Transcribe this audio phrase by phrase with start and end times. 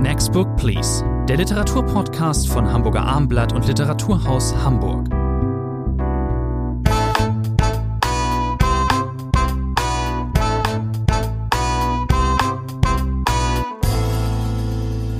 [0.00, 5.10] Next Book Please, der Literaturpodcast von Hamburger Armblatt und Literaturhaus Hamburg.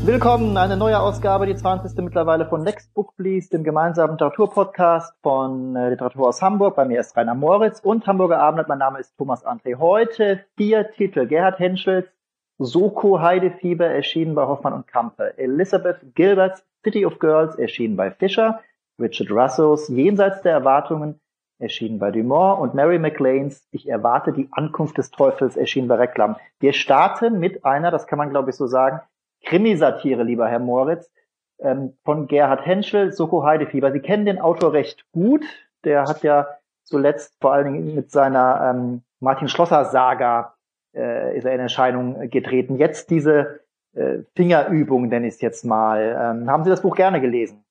[0.06, 1.98] Willkommen, eine neue Ausgabe, die 20.
[1.98, 6.76] mittlerweile von Next Book Please, dem gemeinsamen Literaturpodcast von äh, Literaturhaus Hamburg.
[6.76, 8.66] Bei mir ist Rainer Moritz und Hamburger Abend.
[8.66, 9.78] Mein Name ist Thomas André.
[9.78, 11.26] Heute vier Titel.
[11.26, 12.08] Gerhard Henschels
[12.62, 15.32] Soko Heidefieber erschienen bei Hoffmann und Kampe.
[15.38, 18.60] Elizabeth Gilberts City of Girls erschienen bei Fischer.
[19.00, 21.18] Richard Russos Jenseits der Erwartungen
[21.58, 26.36] erschienen bei Dumont und Mary McLeans Ich erwarte die Ankunft des Teufels erschienen bei Reklam.
[26.58, 29.00] Wir starten mit einer, das kann man glaube ich so sagen,
[29.46, 31.10] Krimisatire, lieber Herr Moritz,
[31.60, 33.90] ähm, von Gerhard Henschel, Soko Heidefieber.
[33.90, 35.46] Sie kennen den Autor recht gut.
[35.84, 36.46] Der hat ja
[36.84, 40.56] zuletzt vor allen Dingen mit seiner ähm, Martin Schlosser Saga
[40.94, 42.76] äh, ist er in Erscheinung getreten.
[42.76, 43.60] Jetzt diese
[43.94, 46.00] äh, Fingerübung, nenne ich jetzt mal.
[46.00, 47.64] Ähm, haben Sie das Buch gerne gelesen?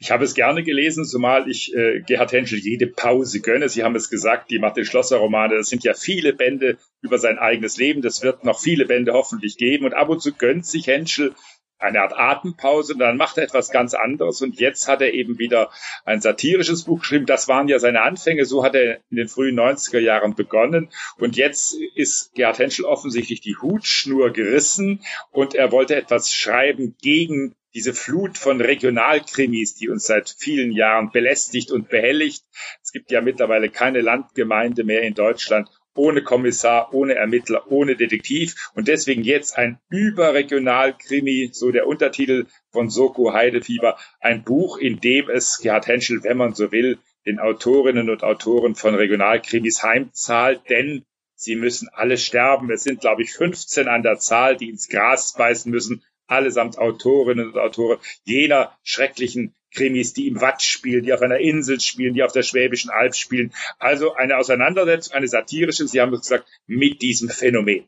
[0.00, 3.68] Ich habe es gerne gelesen, zumal ich äh, Gerhard Henschel jede Pause gönne.
[3.68, 7.38] Sie haben es gesagt, die Martin Schlosser Romane, das sind ja viele Bände über sein
[7.38, 8.00] eigenes Leben.
[8.00, 9.84] Das wird noch viele Bände hoffentlich geben.
[9.84, 11.34] Und ab und zu gönnt sich Henschel
[11.78, 12.96] eine Art Atempause.
[12.96, 14.42] Dann macht er etwas ganz anderes.
[14.42, 15.70] Und jetzt hat er eben wieder
[16.04, 17.26] ein satirisches Buch geschrieben.
[17.26, 20.90] Das waren ja seine Anfänge, so hat er in den frühen 90er Jahren begonnen.
[21.18, 25.02] Und jetzt ist Gerhard Henschel offensichtlich die Hutschnur gerissen.
[25.30, 31.10] Und er wollte etwas schreiben gegen diese Flut von Regionalkrimis, die uns seit vielen Jahren
[31.12, 32.42] belästigt und behelligt.
[32.82, 38.70] Es gibt ja mittlerweile keine Landgemeinde mehr in Deutschland ohne Kommissar, ohne Ermittler, ohne Detektiv.
[38.74, 45.28] Und deswegen jetzt ein Überregionalkrimi, so der Untertitel von Soko Heidefieber, ein Buch, in dem
[45.28, 51.04] es Gerhard Henschel, wenn man so will, den Autorinnen und Autoren von Regionalkrimis heimzahlt, denn
[51.34, 52.70] sie müssen alle sterben.
[52.70, 57.48] Es sind, glaube ich, 15 an der Zahl, die ins Gras beißen müssen, allesamt Autorinnen
[57.48, 62.22] und Autoren jener schrecklichen Krimis, die im Watt spielen, die auf einer Insel spielen, die
[62.22, 63.52] auf der Schwäbischen Alb spielen.
[63.78, 67.84] Also eine Auseinandersetzung, eine satirische, Sie haben es gesagt, mit diesem Phänomen.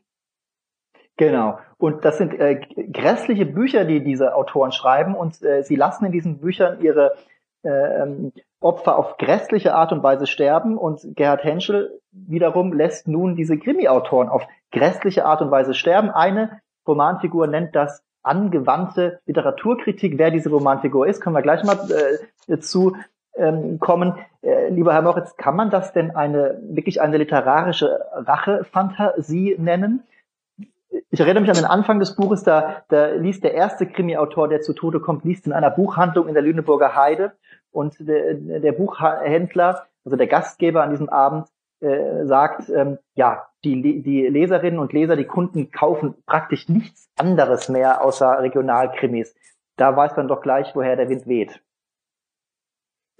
[1.17, 1.59] Genau.
[1.77, 5.15] Und das sind äh, grässliche Bücher, die diese Autoren schreiben.
[5.15, 7.15] Und äh, sie lassen in diesen Büchern ihre
[7.63, 10.77] äh, ähm, Opfer auf grässliche Art und Weise sterben.
[10.77, 16.09] Und Gerhard Henschel wiederum lässt nun diese Krimi-Autoren auf grässliche Art und Weise sterben.
[16.09, 20.17] Eine Romanfigur nennt das angewandte Literaturkritik.
[20.17, 21.77] Wer diese Romanfigur ist, können wir gleich mal
[22.47, 22.95] äh, zu
[23.35, 24.13] ähm, kommen.
[24.41, 30.03] Äh, lieber Herr Moritz, kann man das denn eine wirklich eine literarische Rachefantasie nennen?
[31.09, 34.61] Ich erinnere mich an den Anfang des Buches, da, da liest der erste Krimi-Autor, der
[34.61, 37.33] zu Tode kommt, liest in einer Buchhandlung in der Lüneburger Heide
[37.71, 41.47] und der, der Buchhändler, also der Gastgeber an diesem Abend,
[41.79, 47.69] äh, sagt, ähm, ja, die, die Leserinnen und Leser, die Kunden kaufen praktisch nichts anderes
[47.69, 49.35] mehr außer Regionalkrimis.
[49.77, 51.61] Da weiß man doch gleich, woher der Wind weht.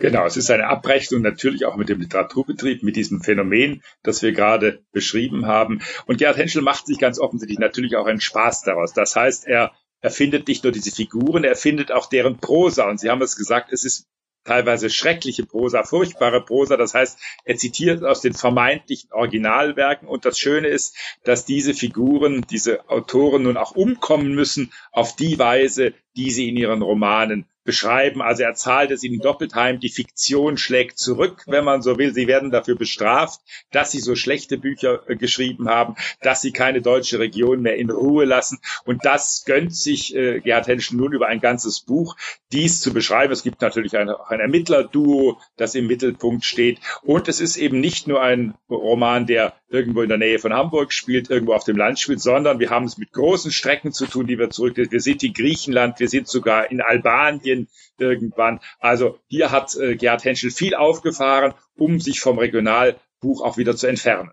[0.02, 4.32] Genau, es ist eine Abrechnung natürlich auch mit dem Literaturbetrieb, mit diesem Phänomen, das wir
[4.32, 5.82] gerade beschrieben haben.
[6.08, 8.94] Und Gerhard Henschel macht sich ganz offensichtlich natürlich auch einen Spaß daraus.
[8.94, 12.90] Das heißt, er erfindet nicht nur diese Figuren, er findet auch deren Prosa.
[12.90, 14.08] Und Sie haben es gesagt, es ist
[14.44, 16.78] teilweise schreckliche Prosa, furchtbare Prosa.
[16.78, 20.08] Das heißt, er zitiert aus den vermeintlichen Originalwerken.
[20.08, 25.38] Und das Schöne ist, dass diese Figuren, diese Autoren nun auch umkommen müssen auf die
[25.38, 28.22] Weise, die sie in ihren Romanen beschreiben.
[28.22, 29.80] Also er zahlt es ihnen doppelt heim.
[29.80, 32.14] Die Fiktion schlägt zurück, wenn man so will.
[32.14, 33.40] Sie werden dafür bestraft,
[33.72, 37.90] dass sie so schlechte Bücher äh, geschrieben haben, dass sie keine deutsche Region mehr in
[37.90, 38.60] Ruhe lassen.
[38.86, 42.16] Und das gönnt sich äh, Gerhard Henschen nun über ein ganzes Buch,
[42.52, 43.34] dies zu beschreiben.
[43.34, 46.80] Es gibt natürlich ein, ein Ermittlerduo, das im Mittelpunkt steht.
[47.04, 50.92] Und es ist eben nicht nur ein Roman, der irgendwo in der Nähe von Hamburg
[50.92, 54.28] spielt, irgendwo auf dem Land spielt, sondern wir haben es mit großen Strecken zu tun,
[54.28, 54.76] die wir zurück.
[54.76, 57.68] Wir sind in Griechenland, wir sind sogar in Albanien
[57.98, 58.60] irgendwann.
[58.80, 63.88] Also hier hat äh, Gerhard Henschel viel aufgefahren, um sich vom Regionalbuch auch wieder zu
[63.88, 64.32] entfernen.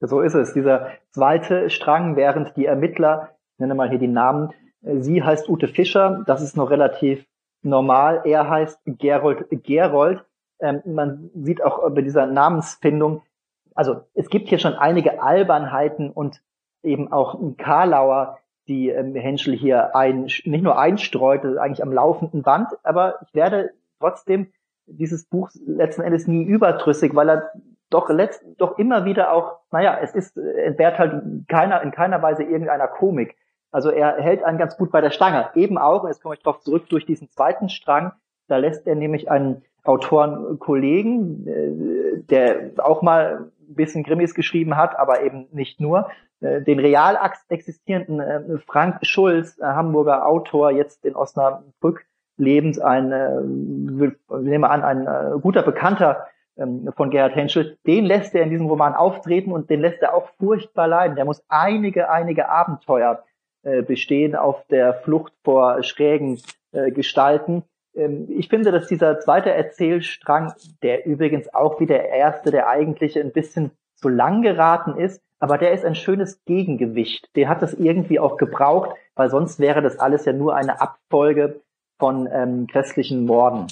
[0.00, 0.52] So ist es.
[0.52, 4.50] Dieser zweite Strang, während die Ermittler, ich nenne mal hier die Namen,
[4.82, 7.24] äh, sie heißt Ute Fischer, das ist noch relativ
[7.62, 8.22] normal.
[8.24, 10.24] Er heißt Gerold Gerold.
[10.60, 13.22] Ähm, man sieht auch bei dieser Namensfindung,
[13.74, 16.42] also es gibt hier schon einige Albernheiten und
[16.82, 18.38] eben auch Karlauer,
[18.68, 23.20] die ähm, Henschel hier ein, nicht nur einstreut, das ist eigentlich am laufenden Band, aber
[23.26, 24.52] ich werde trotzdem
[24.86, 27.50] dieses Buch letzten Endes nie überdrüssig, weil er
[27.90, 32.42] doch letzt, doch immer wieder auch, naja, es ist, entbehrt halt keiner, in keiner Weise
[32.42, 33.36] irgendeiner Komik.
[33.70, 35.50] Also er hält einen ganz gut bei der Stange.
[35.54, 38.12] Eben auch, und jetzt komme ich darauf zurück, durch diesen zweiten Strang,
[38.52, 44.98] Da lässt er nämlich einen Autorenkollegen, äh, der auch mal ein bisschen Grimmis geschrieben hat,
[44.98, 46.10] aber eben nicht nur,
[46.42, 47.18] äh, den real
[47.48, 52.04] existierenden äh, Frank Schulz, Hamburger Autor, jetzt in Osnabrück
[52.36, 54.12] lebend, ein, wir
[54.42, 56.26] nehmen an, ein guter Bekannter
[56.58, 60.14] ähm, von Gerhard Henschel, den lässt er in diesem Roman auftreten und den lässt er
[60.14, 61.16] auch furchtbar leiden.
[61.16, 63.24] Der muss einige, einige Abenteuer
[63.86, 66.40] bestehen auf der Flucht vor schrägen
[66.72, 67.62] Gestalten
[67.94, 73.32] ich finde, dass dieser zweite Erzählstrang, der übrigens auch wie der erste, der eigentliche, ein
[73.32, 77.28] bisschen zu lang geraten ist, aber der ist ein schönes Gegengewicht.
[77.36, 81.60] Der hat das irgendwie auch gebraucht, weil sonst wäre das alles ja nur eine Abfolge
[81.98, 83.66] von ähm, christlichen Morden.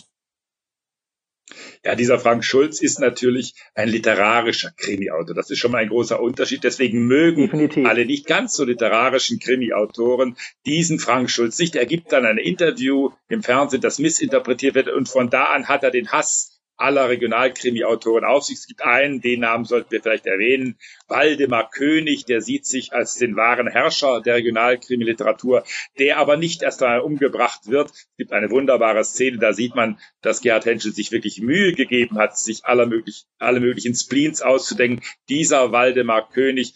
[1.85, 5.35] Ja, dieser Frank Schulz ist natürlich ein literarischer Krimi-Autor.
[5.35, 6.65] Das ist schon mal ein großer Unterschied.
[6.65, 7.87] Deswegen mögen Definitiv.
[7.87, 10.37] alle nicht ganz so literarischen Krimi-Autoren
[10.67, 11.77] diesen Frank Schulz nicht.
[11.77, 15.83] Er gibt dann ein Interview im Fernsehen, das missinterpretiert wird und von da an hat
[15.83, 16.50] er den Hass
[16.81, 18.59] aller Regionalkrimi-Autoren auf sich.
[18.59, 20.79] Es gibt einen, den Namen sollten wir vielleicht erwähnen,
[21.09, 25.65] Waldemar König, der sieht sich als den wahren Herrscher der Regionalkrimi-Literatur,
[25.99, 27.91] der aber nicht erst einmal umgebracht wird.
[27.91, 32.19] Es gibt eine wunderbare Szene, da sieht man, dass Gerhard Henschel sich wirklich Mühe gegeben
[32.19, 35.05] hat, sich aller möglich, alle möglichen Spleens auszudenken.
[35.29, 36.75] Dieser Waldemar König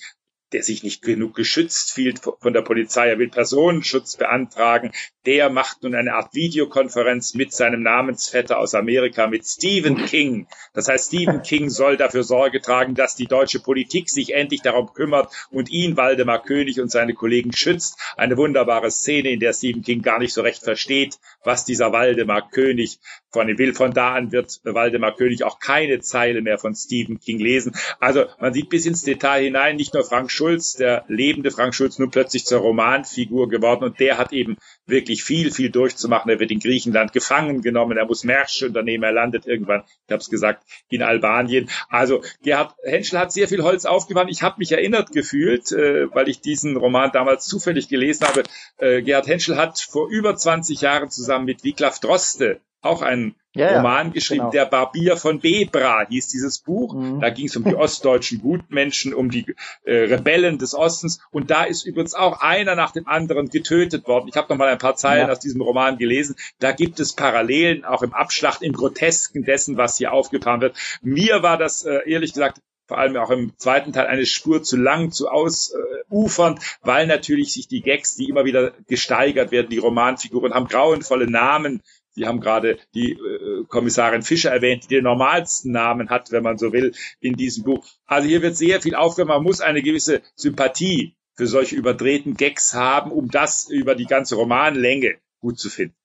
[0.54, 3.08] der sich nicht genug geschützt fühlt von der Polizei.
[3.08, 4.92] Er will Personenschutz beantragen.
[5.26, 10.46] Der macht nun eine Art Videokonferenz mit seinem Namensvetter aus Amerika, mit Stephen King.
[10.72, 14.92] Das heißt, Stephen King soll dafür Sorge tragen, dass die deutsche Politik sich endlich darum
[14.94, 17.98] kümmert und ihn, Waldemar König und seine Kollegen schützt.
[18.16, 22.48] Eine wunderbare Szene, in der Stephen King gar nicht so recht versteht, was dieser Waldemar
[22.48, 23.00] König
[23.32, 23.74] von ihm will.
[23.74, 27.74] Von da an wird Waldemar König auch keine Zeile mehr von Stephen King lesen.
[27.98, 30.43] Also man sieht bis ins Detail hinein, nicht nur Frank Schulz,
[30.78, 34.56] der lebende Frank Schulz, nun plötzlich zur Romanfigur geworden und der hat eben
[34.86, 36.30] wirklich viel, viel durchzumachen.
[36.30, 40.20] Er wird in Griechenland gefangen genommen, er muss Märsche unternehmen, er landet irgendwann, ich habe
[40.20, 41.70] es gesagt, in Albanien.
[41.88, 44.30] Also Gerhard Henschel hat sehr viel Holz aufgewandt.
[44.30, 48.42] Ich habe mich erinnert gefühlt, äh, weil ich diesen Roman damals zufällig gelesen habe.
[48.78, 53.76] Äh, Gerhard Henschel hat vor über 20 Jahren zusammen mit Wiglaf Droste auch einen ja,
[53.76, 54.50] Roman geschrieben, genau.
[54.50, 56.94] Der Barbier von Bebra hieß dieses Buch.
[56.94, 57.20] Mhm.
[57.20, 59.54] Da ging es um die ostdeutschen Gutmenschen, um die
[59.84, 61.20] äh, Rebellen des Ostens.
[61.30, 64.28] Und da ist übrigens auch einer nach dem anderen getötet worden.
[64.28, 65.32] Ich habe noch mal ein paar Zeilen ja.
[65.32, 66.34] aus diesem Roman gelesen.
[66.58, 70.76] Da gibt es Parallelen, auch im Abschlacht, im Grotesken dessen, was hier aufgetan wird.
[71.02, 74.76] Mir war das äh, ehrlich gesagt vor allem auch im zweiten Teil eine Spur zu
[74.76, 80.52] lang, zu ausufernd, weil natürlich sich die Gags, die immer wieder gesteigert werden, die Romanfiguren
[80.52, 81.82] haben grauenvolle Namen,
[82.14, 86.58] Sie haben gerade die äh, Kommissarin Fischer erwähnt, die den normalsten Namen hat, wenn man
[86.58, 87.84] so will, in diesem Buch.
[88.06, 89.38] Also hier wird sehr viel aufgenommen.
[89.38, 94.36] Man muss eine gewisse Sympathie für solche überdrehten Gags haben, um das über die ganze
[94.36, 95.96] Romanlänge gut zu finden.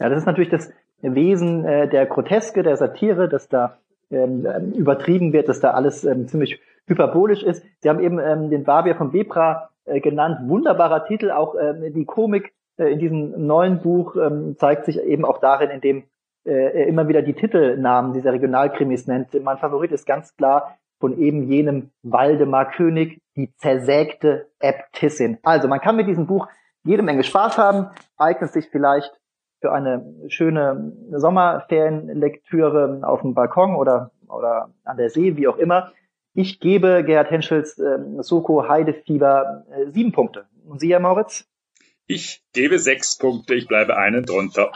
[0.00, 0.70] Ja, das ist natürlich das
[1.00, 3.78] Wesen äh, der Groteske, der Satire, dass da
[4.10, 7.64] ähm, übertrieben wird, dass da alles ähm, ziemlich hyperbolisch ist.
[7.78, 10.48] Sie haben eben ähm, den Barbier von Bebra äh, genannt.
[10.48, 15.38] Wunderbarer Titel, auch ähm, die Komik in diesem neuen Buch ähm, zeigt sich eben auch
[15.38, 16.04] darin, indem
[16.44, 19.28] äh, er immer wieder die Titelnamen dieser Regionalkrimis nennt.
[19.42, 25.38] Mein Favorit ist ganz klar von eben jenem Waldemar König, die zersägte Äbtissin.
[25.42, 26.48] Also man kann mit diesem Buch
[26.84, 29.12] jede Menge Spaß haben, eignet sich vielleicht
[29.60, 35.92] für eine schöne Sommerferienlektüre auf dem Balkon oder, oder an der See, wie auch immer.
[36.34, 40.46] Ich gebe Gerhard Henschels äh, Soko Heidefieber äh, sieben Punkte.
[40.66, 41.46] Und Sie, Herr Moritz?
[42.06, 44.72] Ich gebe sechs Punkte, ich bleibe einen drunter.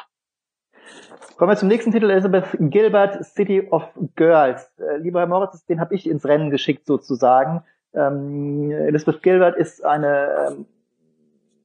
[1.37, 4.73] Kommen wir zum nächsten Titel, Elizabeth Gilbert, City of Girls.
[4.79, 7.63] Äh, lieber Herr Moritz, den habe ich ins Rennen geschickt sozusagen.
[7.93, 10.67] Ähm, Elizabeth Gilbert ist eine ähm,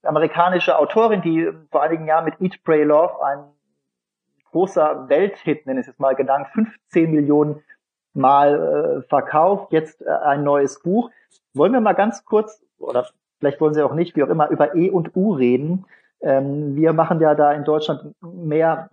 [0.04, 3.46] amerikanische Autorin, die vor einigen Jahren mit Eat, Pray, Love ein
[4.52, 7.64] großer Welthit, nenne ich es mal, gedankt, 15 Millionen
[8.14, 11.10] Mal äh, verkauft, jetzt äh, ein neues Buch.
[11.54, 13.08] Wollen wir mal ganz kurz, oder
[13.42, 15.86] vielleicht wollen Sie auch nicht, wie auch immer, über E und U reden.
[16.22, 18.90] Ähm, wir machen ja da in Deutschland mehr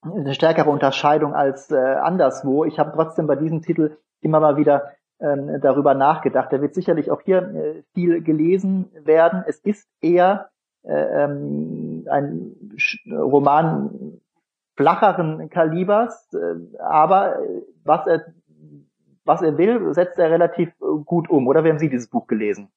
[0.00, 2.64] eine stärkere Unterscheidung als äh, anderswo.
[2.64, 6.50] Ich habe trotzdem bei diesem Titel immer mal wieder ähm, darüber nachgedacht.
[6.50, 9.44] Der wird sicherlich auch hier äh, viel gelesen werden.
[9.46, 10.48] Es ist eher
[10.84, 12.56] äh, ähm, ein
[13.12, 14.20] Roman
[14.74, 17.36] flacheren Kalibers, äh, aber
[17.84, 18.24] was er
[19.24, 20.72] was er will, setzt er relativ
[21.04, 21.46] gut um.
[21.46, 22.72] Oder wie haben Sie dieses Buch gelesen?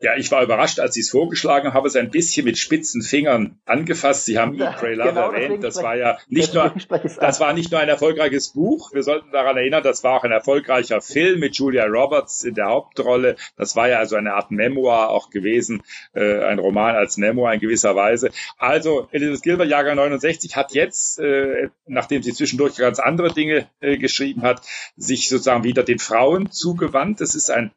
[0.00, 3.02] Ja, ich war überrascht, als Sie es vorgeschlagen haben, habe es ein bisschen mit spitzen
[3.02, 4.24] Fingern angefasst.
[4.24, 5.62] Sie haben ja, Grey Love genau, erwähnt.
[5.62, 6.74] Das war ja nicht nur,
[7.20, 8.92] das war nicht nur ein erfolgreiches Buch.
[8.94, 12.66] Wir sollten daran erinnern, das war auch ein erfolgreicher Film mit Julia Roberts in der
[12.66, 13.36] Hauptrolle.
[13.56, 15.82] Das war ja also eine Art Memoir auch gewesen,
[16.14, 18.30] äh, ein Roman als Memoir in gewisser Weise.
[18.56, 23.98] Also Elizabeth Gilbert, Jahrgang 69, hat jetzt, äh, nachdem sie zwischendurch ganz andere Dinge äh,
[23.98, 24.62] geschrieben hat,
[24.96, 27.20] sich sozusagen wieder den Frauen zugewandt.
[27.20, 27.70] Es ist ein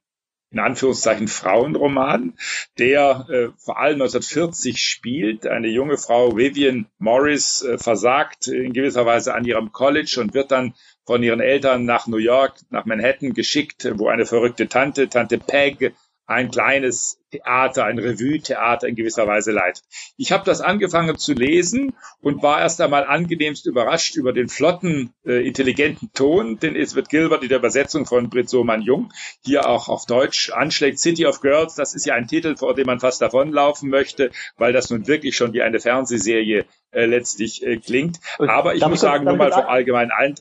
[0.53, 2.33] in Anführungszeichen Frauenroman,
[2.77, 5.47] der äh, vor allem 1940 spielt.
[5.47, 10.51] Eine junge Frau, Vivian Morris, äh, versagt in gewisser Weise an ihrem College und wird
[10.51, 15.39] dann von ihren Eltern nach New York, nach Manhattan geschickt, wo eine verrückte Tante, Tante
[15.39, 15.93] Peg,
[16.27, 19.83] ein kleines Theater, ein Revue-Theater in gewisser Weise leitet.
[20.17, 25.13] Ich habe das angefangen zu lesen und war erst einmal angenehmst überrascht über den flotten,
[25.25, 29.11] äh, intelligenten Ton, den Elizabeth Gilbert in der Übersetzung von Brit Sohmann-Jung
[29.43, 30.99] hier auch auf Deutsch anschlägt.
[30.99, 34.73] City of Girls, das ist ja ein Titel, vor dem man fast davonlaufen möchte, weil
[34.73, 38.19] das nun wirklich schon wie eine Fernsehserie äh, letztlich äh, klingt.
[38.37, 40.35] Aber ich muss sagen, nur mal vom allgemeinen ein...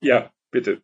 [0.00, 0.80] Ja, bitte.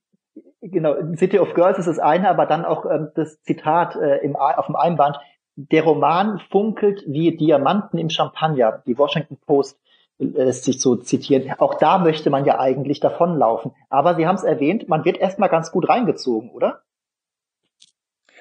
[0.66, 4.34] Genau, City of Girls ist das eine, aber dann auch ähm, das Zitat äh, im,
[4.34, 5.18] auf dem Einband.
[5.56, 8.82] Der Roman funkelt wie Diamanten im Champagner.
[8.86, 9.78] Die Washington Post
[10.18, 11.52] äh, lässt sich so zitieren.
[11.58, 13.72] Auch da möchte man ja eigentlich davonlaufen.
[13.88, 16.82] Aber Sie haben es erwähnt, man wird erstmal ganz gut reingezogen, oder?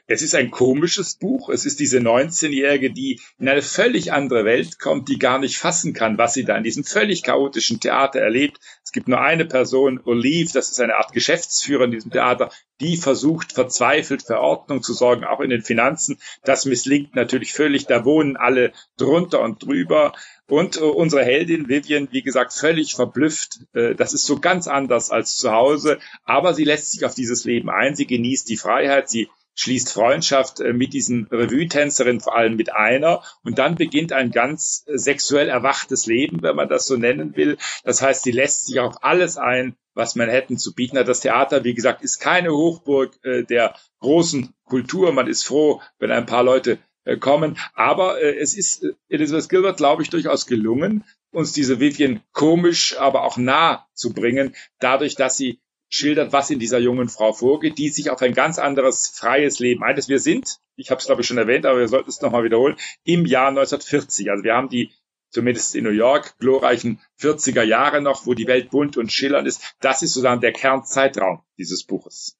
[0.05, 1.47] Es ist ein komisches Buch.
[1.49, 5.93] Es ist diese 19-Jährige, die in eine völlig andere Welt kommt, die gar nicht fassen
[5.93, 8.59] kann, was sie da in diesem völlig chaotischen Theater erlebt.
[8.83, 12.97] Es gibt nur eine Person, Olive, das ist eine Art Geschäftsführer in diesem Theater, die
[12.97, 16.19] versucht verzweifelt für Ordnung zu sorgen, auch in den Finanzen.
[16.43, 17.85] Das misslingt natürlich völlig.
[17.85, 20.11] Da wohnen alle drunter und drüber.
[20.49, 23.61] Und äh, unsere Heldin Vivian, wie gesagt, völlig verblüfft.
[23.73, 25.99] Äh, das ist so ganz anders als zu Hause.
[26.25, 27.95] Aber sie lässt sich auf dieses Leben ein.
[27.95, 29.09] Sie genießt die Freiheit.
[29.09, 33.23] Sie schließt Freundschaft äh, mit diesen Revue-Tänzerinnen, vor allem mit einer.
[33.43, 37.57] Und dann beginnt ein ganz äh, sexuell erwachtes Leben, wenn man das so nennen will.
[37.83, 41.07] Das heißt, sie lässt sich auf alles ein, was Manhattan zu bieten hat.
[41.07, 45.11] Das Theater, wie gesagt, ist keine Hochburg äh, der großen Kultur.
[45.11, 46.79] Man ist froh, wenn ein paar Leute
[47.19, 47.57] kommen.
[47.73, 53.35] Aber es ist Elizabeth Gilbert, glaube ich, durchaus gelungen, uns diese Vivian komisch, aber auch
[53.35, 55.59] nah zu bringen, dadurch, dass sie
[55.93, 59.83] schildert, was in dieser jungen Frau vorgeht, die sich auf ein ganz anderes freies Leben
[59.83, 60.09] einlässt.
[60.09, 62.77] Wir sind, ich habe es glaube ich schon erwähnt, aber wir sollten es nochmal wiederholen,
[63.03, 64.31] im Jahr 1940.
[64.31, 64.91] Also wir haben die
[65.29, 69.75] zumindest in New York, glorreichen 40er Jahre noch, wo die Welt bunt und schillernd ist.
[69.81, 72.39] Das ist sozusagen der Kernzeitraum dieses Buches.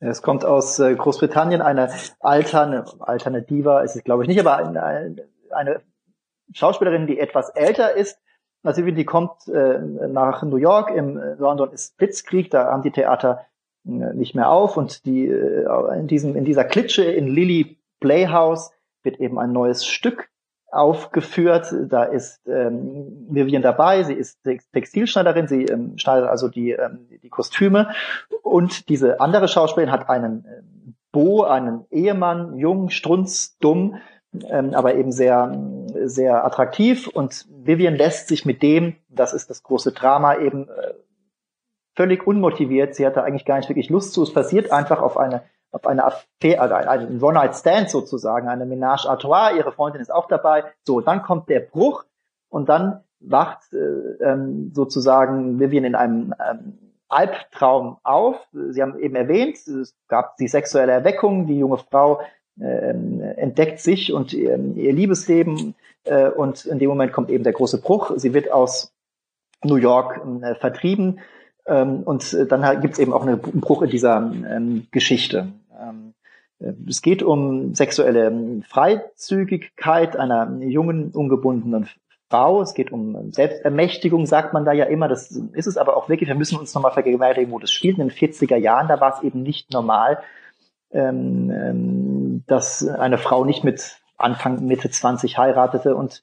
[0.00, 4.56] Es kommt aus äh, Großbritannien, eine alterne, alterne Diva ist es glaube ich nicht, aber
[4.56, 5.82] eine, eine
[6.52, 8.18] Schauspielerin, die etwas älter ist,
[8.62, 13.46] also die kommt äh, nach New York, im London ist Blitzkrieg, da haben die Theater
[13.86, 18.72] äh, nicht mehr auf und die äh, in diesem in dieser Klitsche in Lily Playhouse
[19.02, 20.30] wird eben ein neues Stück
[20.70, 21.74] aufgeführt.
[21.88, 24.38] Da ist ähm, Vivian dabei, sie ist
[24.72, 27.90] Textilschneiderin, sie ähm, schneidet also die, ähm, die Kostüme.
[28.42, 30.62] Und diese andere Schauspielerin hat einen äh,
[31.12, 33.96] Bo, einen Ehemann, jung, strunzdumm,
[34.32, 35.58] ähm, aber eben sehr,
[36.04, 37.08] sehr attraktiv.
[37.08, 40.94] Und Vivian lässt sich mit dem, das ist das große Drama, eben äh,
[41.94, 42.94] völlig unmotiviert.
[42.94, 44.22] Sie hatte eigentlich gar nicht wirklich Lust zu.
[44.22, 49.16] Es passiert einfach auf eine auf eine Affäre, also ein One-Night-Stand sozusagen, eine Ménage à
[49.16, 49.54] trois.
[49.56, 50.64] Ihre Freundin ist auch dabei.
[50.82, 52.04] So, dann kommt der Bruch
[52.48, 53.76] und dann wacht äh,
[54.24, 58.36] ähm, sozusagen Vivian in einem ähm, Albtraum auf.
[58.52, 62.20] Sie haben eben erwähnt, es gab die sexuelle Erweckung, die junge Frau
[62.58, 67.80] entdeckt sich und ihr, ihr Liebesleben äh, und in dem Moment kommt eben der große
[67.80, 68.12] Bruch.
[68.16, 68.92] Sie wird aus
[69.62, 71.20] New York äh, vertrieben
[71.66, 75.52] ähm, und dann gibt es eben auch einen Bruch in dieser ähm, Geschichte.
[75.80, 76.14] Ähm,
[76.58, 81.88] äh, es geht um sexuelle Freizügigkeit einer jungen, ungebundenen
[82.30, 82.62] Frau.
[82.62, 85.08] Es geht um Selbstermächtigung, sagt man da ja immer.
[85.08, 86.28] Das ist es aber auch wirklich.
[86.28, 87.98] Wir müssen uns nochmal vergegenwärtigen, wo das spielt.
[87.98, 90.22] In den 40er Jahren, da war es eben nicht normal,
[90.92, 96.22] ähm, ähm, dass eine Frau nicht mit Anfang, Mitte 20 heiratete und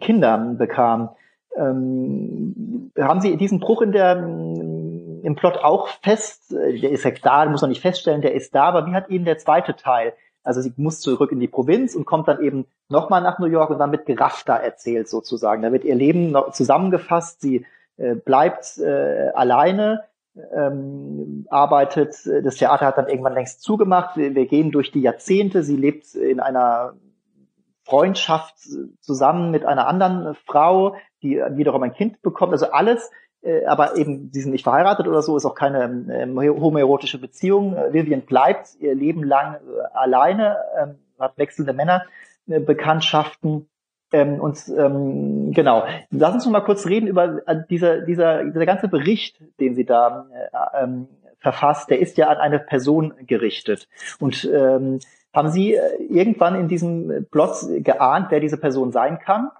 [0.00, 1.10] Kinder bekam.
[1.56, 6.50] Ähm, haben Sie diesen Bruch in der, im Plot auch fest?
[6.50, 9.24] Der ist ja da, muss man nicht feststellen, der ist da, aber wie hat Ihnen
[9.24, 10.14] der zweite Teil?
[10.44, 13.70] Also sie muss zurück in die Provinz und kommt dann eben nochmal nach New York
[13.70, 15.62] und dann mit geraffter erzählt sozusagen.
[15.62, 17.64] Da wird ihr Leben noch zusammengefasst, sie
[17.96, 20.04] äh, bleibt äh, alleine,
[20.54, 22.14] ähm, arbeitet.
[22.42, 24.16] Das Theater hat dann irgendwann längst zugemacht.
[24.16, 25.62] Wir, wir gehen durch die Jahrzehnte.
[25.62, 26.94] Sie lebt in einer
[27.84, 28.54] Freundschaft
[29.00, 32.52] zusammen mit einer anderen Frau, die wiederum ein Kind bekommt.
[32.52, 33.10] Also alles,
[33.42, 37.76] äh, aber eben, sie sind nicht verheiratet oder so, ist auch keine ähm, homoerotische Beziehung.
[37.90, 39.58] Vivian bleibt ihr Leben lang äh,
[39.94, 43.68] alleine, ähm, hat wechselnde Männerbekanntschaften.
[44.12, 48.66] Ähm, und ähm, genau, lass uns noch mal kurz reden über äh, dieser, dieser, dieser
[48.66, 50.26] ganze Bericht, den Sie da
[50.74, 53.88] äh, ähm, verfasst, der ist ja an eine Person gerichtet.
[54.20, 55.00] Und ähm,
[55.32, 59.50] haben Sie äh, irgendwann in diesem Plot geahnt, wer diese Person sein kann?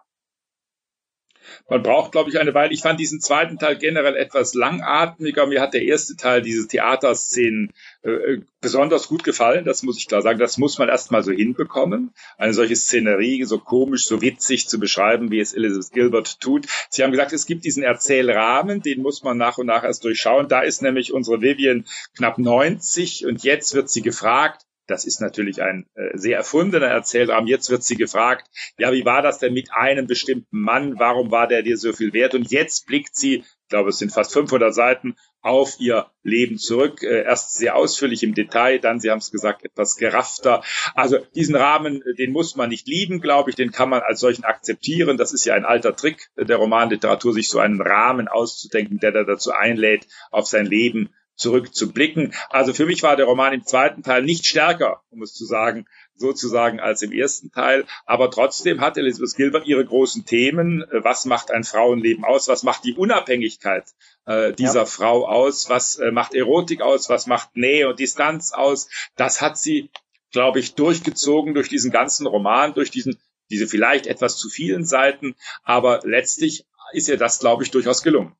[1.68, 2.72] Man braucht, glaube ich, eine Weile.
[2.72, 5.46] Ich fand diesen zweiten Teil generell etwas langatmiger.
[5.46, 7.72] Mir hat der erste Teil, diese Theaterszenen,
[8.02, 9.64] äh, besonders gut gefallen.
[9.64, 10.38] Das muss ich klar sagen.
[10.38, 12.12] Das muss man erstmal so hinbekommen.
[12.38, 16.66] Eine solche Szenerie so komisch, so witzig zu beschreiben, wie es Elizabeth Gilbert tut.
[16.90, 20.48] Sie haben gesagt, es gibt diesen Erzählrahmen, den muss man nach und nach erst durchschauen.
[20.48, 25.62] Da ist nämlich unsere Vivian knapp 90 und jetzt wird sie gefragt, das ist natürlich
[25.62, 27.46] ein äh, sehr erfundener Erzählrahmen.
[27.46, 28.48] Jetzt wird sie gefragt,
[28.78, 30.98] ja, wie war das denn mit einem bestimmten Mann?
[30.98, 32.34] Warum war der dir so viel wert?
[32.34, 37.02] Und jetzt blickt sie, ich glaube, es sind fast 500 Seiten, auf ihr Leben zurück.
[37.02, 40.62] Äh, erst sehr ausführlich im Detail, dann, Sie haben es gesagt, etwas geraffter.
[40.94, 44.20] Also diesen Rahmen, äh, den muss man nicht lieben, glaube ich, den kann man als
[44.20, 45.16] solchen akzeptieren.
[45.16, 49.24] Das ist ja ein alter Trick der Romanliteratur, sich so einen Rahmen auszudenken, der da
[49.24, 51.10] dazu einlädt, auf sein Leben
[51.42, 52.32] zurückzublicken.
[52.48, 55.86] Also für mich war der Roman im zweiten Teil nicht stärker, um es zu sagen,
[56.14, 57.84] sozusagen als im ersten Teil.
[58.06, 60.84] Aber trotzdem hat Elizabeth Gilbert ihre großen Themen.
[60.90, 62.48] Was macht ein Frauenleben aus?
[62.48, 63.84] Was macht die Unabhängigkeit
[64.24, 64.86] äh, dieser ja.
[64.86, 65.68] Frau aus?
[65.68, 67.10] Was äh, macht Erotik aus?
[67.10, 68.88] Was macht Nähe und Distanz aus?
[69.16, 69.90] Das hat sie,
[70.30, 73.20] glaube ich, durchgezogen durch diesen ganzen Roman, durch diesen
[73.50, 75.34] diese vielleicht etwas zu vielen Seiten.
[75.62, 78.34] Aber letztlich ist ihr das, glaube ich, durchaus gelungen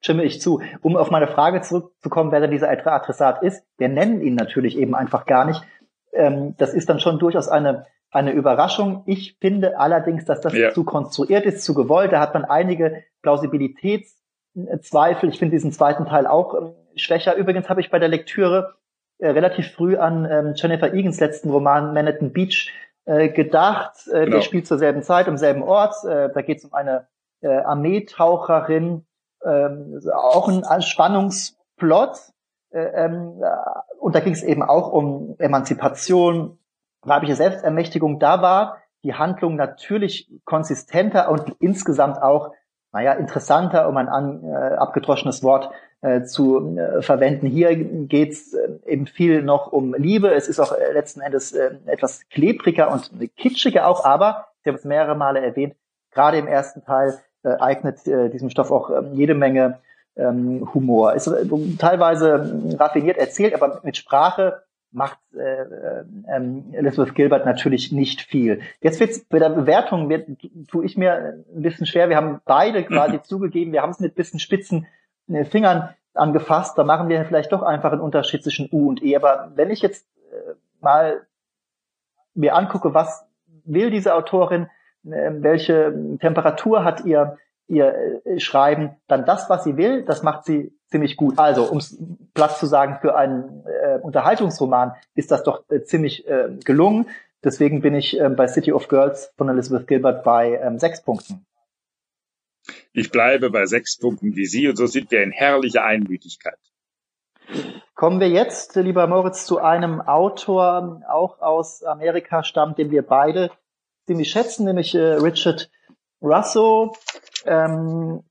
[0.00, 0.60] stimme ich zu.
[0.82, 4.94] Um auf meine Frage zurückzukommen, wer denn dieser Adressat ist, wir nennen ihn natürlich eben
[4.94, 5.62] einfach gar nicht.
[6.12, 9.02] Ähm, das ist dann schon durchaus eine, eine Überraschung.
[9.06, 10.72] Ich finde allerdings, dass das ja.
[10.72, 12.12] zu konstruiert ist, zu gewollt.
[12.12, 15.28] Da hat man einige Plausibilitätszweifel.
[15.28, 17.34] Ich finde diesen zweiten Teil auch ähm, schwächer.
[17.34, 18.74] Übrigens habe ich bei der Lektüre
[19.18, 22.72] äh, relativ früh an ähm, Jennifer Egan's letzten Roman Manhattan Beach
[23.06, 23.94] äh, gedacht.
[24.12, 24.38] Äh, genau.
[24.38, 25.94] Die spielt zur selben Zeit, am selben Ort.
[26.04, 27.06] Äh, da geht es um eine
[27.40, 29.06] äh, Armeetaucherin,
[29.44, 32.18] ähm, auch ein Spannungsplot.
[32.70, 33.42] Äh, ähm,
[33.98, 36.58] und da ging es eben auch um Emanzipation,
[37.02, 38.18] weibliche Selbstermächtigung.
[38.18, 42.52] Da war die Handlung natürlich konsistenter und insgesamt auch,
[42.92, 45.70] naja, interessanter, um ein an, äh, abgedroschenes Wort
[46.02, 47.46] äh, zu äh, verwenden.
[47.46, 50.34] Hier geht's äh, eben viel noch um Liebe.
[50.34, 54.84] Es ist auch äh, letzten Endes etwas klebriger und kitschiger auch, aber, ich habe es
[54.84, 55.74] mehrere Male erwähnt,
[56.10, 59.78] gerade im ersten Teil äh, eignet äh, diesem Stoff auch ähm, jede Menge
[60.16, 61.14] ähm, Humor.
[61.14, 61.46] Ist äh,
[61.78, 66.02] teilweise ähm, raffiniert erzählt, aber mit Sprache macht äh,
[66.34, 68.62] ähm, Elizabeth Gilbert natürlich nicht viel.
[68.80, 70.28] Jetzt wird's bei der Bewertung wird,
[70.68, 72.08] tue ich mir ein bisschen schwer.
[72.08, 74.86] Wir haben beide quasi zugegeben, wir haben es mit bisschen spitzen
[75.28, 76.76] äh, Fingern angefasst.
[76.78, 79.14] Da machen wir vielleicht doch einfach einen Unterschied zwischen U und E.
[79.14, 81.26] Aber wenn ich jetzt äh, mal
[82.34, 83.24] mir angucke, was
[83.64, 84.70] will diese Autorin, ähm,
[85.06, 87.38] welche Temperatur hat ihr
[87.68, 91.38] ihr äh, Schreiben, dann das, was sie will, das macht sie ziemlich gut.
[91.38, 91.80] Also, um
[92.34, 97.08] Platz zu sagen, für einen äh, Unterhaltungsroman ist das doch äh, ziemlich äh, gelungen.
[97.42, 101.44] Deswegen bin ich äh, bei City of Girls von Elizabeth Gilbert bei ähm, sechs Punkten.
[102.92, 106.58] Ich bleibe bei sechs Punkten wie Sie und so sind wir in herrlicher Einmütigkeit.
[107.94, 113.50] Kommen wir jetzt, lieber Moritz, zu einem Autor, auch aus Amerika stammt, den wir beide
[114.06, 115.70] ziemlich schätzen, nämlich äh, Richard
[116.22, 116.94] Russo.
[117.44, 118.22] Ähm,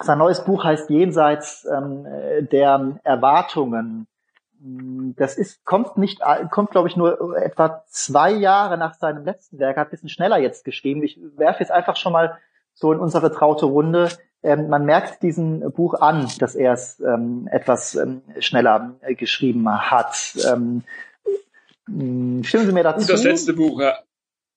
[0.00, 2.04] sein neues Buch heißt Jenseits ähm,
[2.50, 4.06] der Erwartungen.
[5.16, 6.20] Das ist, kommt nicht,
[6.50, 10.38] kommt glaube ich nur etwa zwei Jahre nach seinem letzten Werk, hat ein bisschen schneller
[10.38, 11.02] jetzt geschrieben.
[11.02, 12.38] Ich werfe jetzt einfach schon mal
[12.74, 14.08] so in unsere traute Runde.
[14.42, 19.68] Ähm, man merkt diesem Buch an, dass er es ähm, etwas ähm, schneller äh, geschrieben
[19.68, 20.36] hat.
[20.48, 20.82] Ähm,
[21.86, 23.06] stimmen Sie mir dazu?
[23.06, 23.80] Das letzte Buch,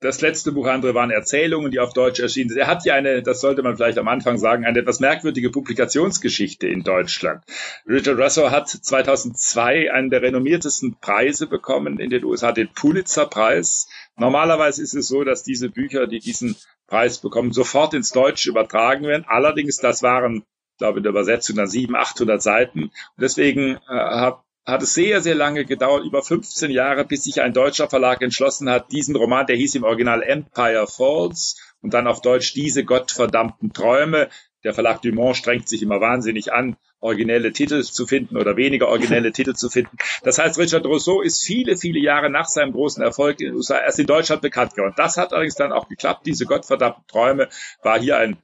[0.05, 2.59] das letzte Buch, andere waren Erzählungen, die auf Deutsch erschienen sind.
[2.59, 6.67] Er hat ja eine, das sollte man vielleicht am Anfang sagen, eine etwas merkwürdige Publikationsgeschichte
[6.67, 7.43] in Deutschland.
[7.87, 13.87] Richard Russell hat 2002 einen der renommiertesten Preise bekommen in den USA, den Pulitzer-Preis.
[14.15, 16.55] Normalerweise ist es so, dass diese Bücher, die diesen
[16.87, 19.25] Preis bekommen, sofort ins Deutsche übertragen werden.
[19.27, 22.83] Allerdings, das waren, ich glaube, in der Übersetzung dann 700, 800 Seiten.
[22.83, 27.41] Und deswegen äh, hat hat es sehr, sehr lange gedauert, über 15 Jahre, bis sich
[27.41, 32.07] ein deutscher Verlag entschlossen hat, diesen Roman, der hieß im Original Empire Falls und dann
[32.07, 34.29] auf Deutsch diese gottverdammten Träume.
[34.63, 39.31] Der Verlag Dumont strengt sich immer wahnsinnig an, originelle Titel zu finden oder weniger originelle
[39.33, 39.95] Titel zu finden.
[40.23, 43.77] Das heißt, Richard Rousseau ist viele, viele Jahre nach seinem großen Erfolg in den USA
[43.77, 44.95] erst in Deutschland bekannt geworden.
[44.97, 46.25] Das hat allerdings dann auch geklappt.
[46.25, 47.49] Diese gottverdammten Träume
[47.83, 48.37] war hier ein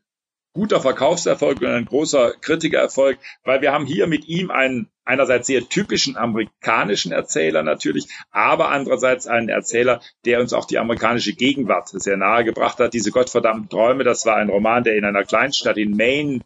[0.54, 5.68] guter Verkaufserfolg und ein großer Kritikererfolg, weil wir haben hier mit ihm einen einerseits sehr
[5.68, 12.18] typischen amerikanischen Erzähler natürlich, aber andererseits einen Erzähler, der uns auch die amerikanische Gegenwart sehr
[12.18, 12.94] nahe gebracht hat.
[12.94, 16.42] Diese Gottverdammten Träume, das war ein Roman, der in einer Kleinstadt in Maine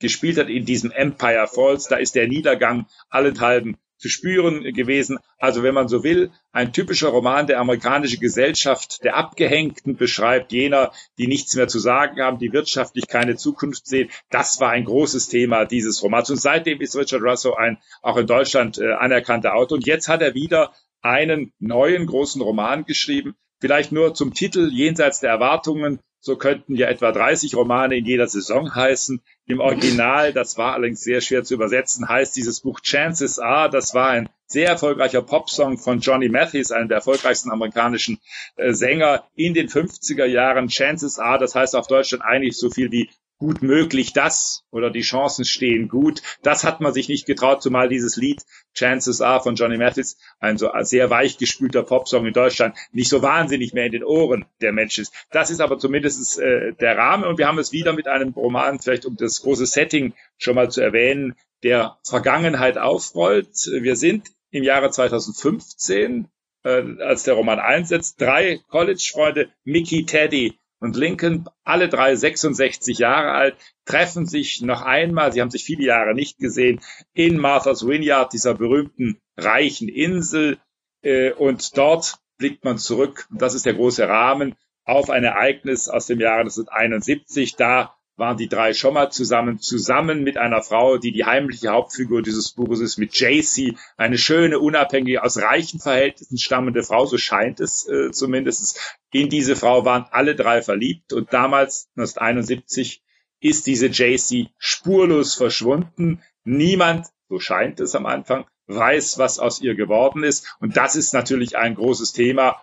[0.00, 1.88] gespielt hat, in diesem Empire Falls.
[1.88, 5.18] Da ist der Niedergang allenthalben zu spüren gewesen.
[5.38, 10.92] Also wenn man so will, ein typischer Roman der amerikanischen Gesellschaft der Abgehängten beschreibt, jener,
[11.18, 14.10] die nichts mehr zu sagen haben, die wirtschaftlich keine Zukunft sehen.
[14.30, 16.30] Das war ein großes Thema dieses Romans.
[16.30, 19.76] Und seitdem ist Richard Russell ein auch in Deutschland äh, anerkannter Autor.
[19.76, 23.36] Und jetzt hat er wieder einen neuen großen Roman geschrieben.
[23.60, 28.26] Vielleicht nur zum Titel Jenseits der Erwartungen so könnten ja etwa 30 Romane in jeder
[28.26, 29.22] Saison heißen.
[29.46, 33.70] Im Original, das war allerdings sehr schwer zu übersetzen, heißt dieses Buch Chances Are.
[33.70, 38.18] Das war ein sehr erfolgreicher Popsong von Johnny Mathis, einem der erfolgreichsten amerikanischen
[38.56, 40.66] äh, Sänger in den 50er Jahren.
[40.66, 44.90] Chances Are, das heißt auf Deutsch dann eigentlich so viel wie gut möglich das oder
[44.90, 46.22] die Chancen stehen gut.
[46.42, 48.42] Das hat man sich nicht getraut, zumal dieses Lied
[48.74, 53.72] Chances Are von Johnny Mathis, ein so sehr weichgespülter Popsong in Deutschland, nicht so wahnsinnig
[53.72, 55.12] mehr in den Ohren der Menschen ist.
[55.30, 58.80] Das ist aber zumindest äh, der Rahmen und wir haben es wieder mit einem Roman,
[58.80, 63.48] vielleicht um das große Setting schon mal zu erwähnen, der Vergangenheit aufrollt.
[63.80, 66.28] Wir sind im Jahre 2015,
[66.64, 73.32] äh, als der Roman einsetzt, drei College-Freunde, Mickey, Teddy und Lincoln, alle drei 66 Jahre
[73.32, 76.80] alt, treffen sich noch einmal, sie haben sich viele Jahre nicht gesehen,
[77.14, 80.58] in Martha's Vineyard, dieser berühmten reichen Insel.
[81.02, 86.06] Äh, und dort blickt man zurück, das ist der große Rahmen, auf ein Ereignis aus
[86.06, 87.56] dem Jahre 1971.
[87.56, 92.22] Da waren die drei schon mal zusammen, zusammen mit einer Frau, die die heimliche Hauptfigur
[92.22, 97.60] dieses Buches ist, mit JC, eine schöne, unabhängige, aus reichen Verhältnissen stammende Frau, so scheint
[97.60, 98.96] es äh, zumindest.
[99.12, 103.02] In diese Frau waren alle drei verliebt und damals, 1971,
[103.40, 106.22] ist diese JC spurlos verschwunden.
[106.44, 110.56] Niemand, so scheint es am Anfang, weiß, was aus ihr geworden ist.
[110.60, 112.62] Und das ist natürlich ein großes Thema.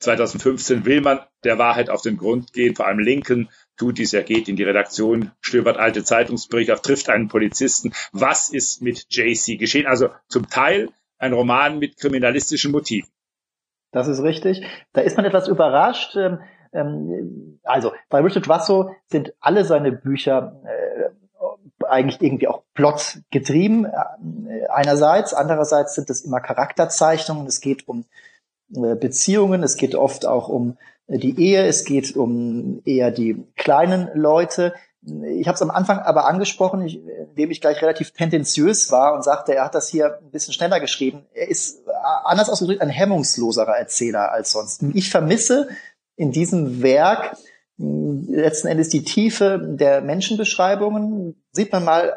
[0.00, 4.22] 2015 will man der Wahrheit auf den Grund gehen, vor allem Linken tut dies, er
[4.22, 7.92] geht in die Redaktion, stöbert alte Zeitungsberichte auf, trifft einen Polizisten.
[8.12, 9.86] Was ist mit JC geschehen?
[9.86, 13.08] Also zum Teil ein Roman mit kriminalistischen Motiven.
[13.92, 14.62] Das ist richtig.
[14.92, 16.16] Da ist man etwas überrascht.
[16.16, 16.40] Ähm,
[16.72, 23.86] ähm, also bei Richard Russo sind alle seine Bücher äh, eigentlich irgendwie auch Plot getrieben.
[23.86, 27.46] Äh, einerseits, andererseits sind es immer Charakterzeichnungen.
[27.46, 28.04] Es geht um
[28.74, 30.76] äh, Beziehungen, es geht oft auch um
[31.08, 34.74] die Ehe, es geht um eher die kleinen Leute.
[35.02, 39.24] Ich habe es am Anfang aber angesprochen, ich, indem ich gleich relativ tendenziös war und
[39.24, 41.24] sagte, er hat das hier ein bisschen schneller geschrieben.
[41.32, 41.90] Er ist äh,
[42.24, 44.82] anders ausgedrückt ein hemmungsloserer Erzähler als sonst.
[44.92, 45.68] Ich vermisse
[46.16, 47.38] in diesem Werk
[47.78, 51.42] hm, letzten Endes die Tiefe der Menschenbeschreibungen.
[51.52, 52.14] Sieht man mal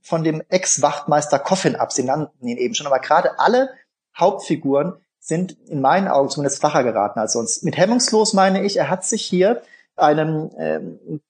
[0.00, 3.68] von dem Ex-Wachtmeister Coffin ab, Sie nannten ihn eben schon, aber gerade alle
[4.16, 7.62] Hauptfiguren sind in meinen Augen zumindest flacher geraten als sonst.
[7.62, 9.62] Mit hemmungslos meine ich, er hat sich hier
[9.96, 11.20] einem ähm,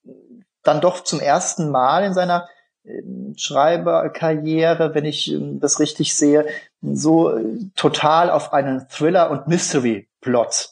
[0.63, 2.49] dann doch zum ersten Mal in seiner
[2.85, 6.47] ähm, Schreiberkarriere, wenn ich ähm, das richtig sehe,
[6.81, 10.71] so äh, total auf einen Thriller- und Mystery-Plot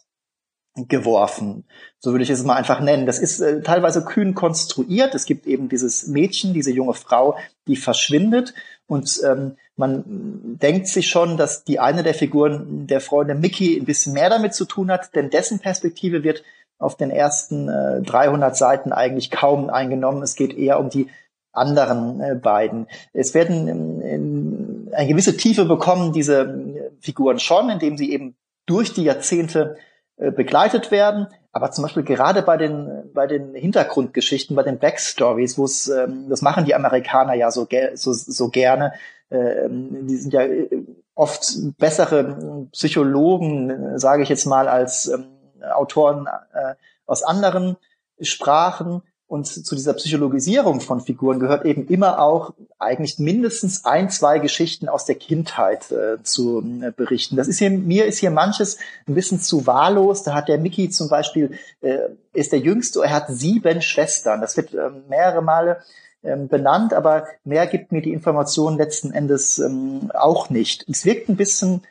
[0.87, 1.64] geworfen.
[1.98, 3.07] So würde ich es mal einfach nennen.
[3.07, 5.14] Das ist äh, teilweise kühn konstruiert.
[5.14, 8.54] Es gibt eben dieses Mädchen, diese junge Frau, die verschwindet
[8.88, 13.85] und ähm, man denkt sich schon, dass die eine der Figuren der Freunde Mickey ein
[13.85, 16.42] bisschen mehr damit zu tun hat, denn dessen Perspektive wird
[16.79, 20.22] auf den ersten äh, 300 Seiten eigentlich kaum eingenommen.
[20.22, 21.09] Es geht eher um die
[21.53, 22.87] anderen äh, beiden.
[23.12, 28.94] Es werden ähm, eine gewisse Tiefe bekommen diese äh, Figuren schon, indem sie eben durch
[28.94, 29.77] die Jahrzehnte
[30.18, 31.28] begleitet werden.
[31.52, 36.28] Aber zum Beispiel gerade bei den, bei den Hintergrundgeschichten, bei den Backstories, wo es, ähm,
[36.28, 38.92] das machen die Amerikaner ja so, so, so gerne,
[39.31, 40.68] äh, die sind ja äh,
[41.14, 41.44] oft
[41.78, 45.26] bessere Psychologen, sage ich jetzt mal, als ähm,
[45.72, 46.74] Autoren äh,
[47.07, 47.76] aus anderen
[48.20, 49.02] Sprachen.
[49.29, 54.88] Und zu dieser Psychologisierung von Figuren gehört eben immer auch eigentlich mindestens ein, zwei Geschichten
[54.88, 57.37] aus der Kindheit äh, zu äh, berichten.
[57.37, 60.23] Das ist hier, mir ist hier manches ein bisschen zu wahllos.
[60.23, 61.99] Da hat der Mickey zum Beispiel, äh,
[62.33, 64.41] ist der Jüngste, er hat sieben Schwestern.
[64.41, 65.83] Das wird äh, mehrere Male
[66.23, 70.87] ähm, benannt, aber mehr gibt mir die Information letzten Endes ähm, auch nicht.
[70.88, 71.83] Es wirkt ein bisschen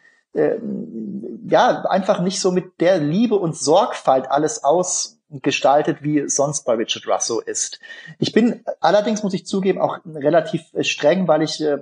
[1.50, 6.74] ja, einfach nicht so mit der Liebe und Sorgfalt alles aus gestaltet, wie sonst bei
[6.74, 7.80] Richard Russo ist.
[8.20, 11.80] Ich bin allerdings, muss ich zugeben, auch relativ streng, weil ich äh,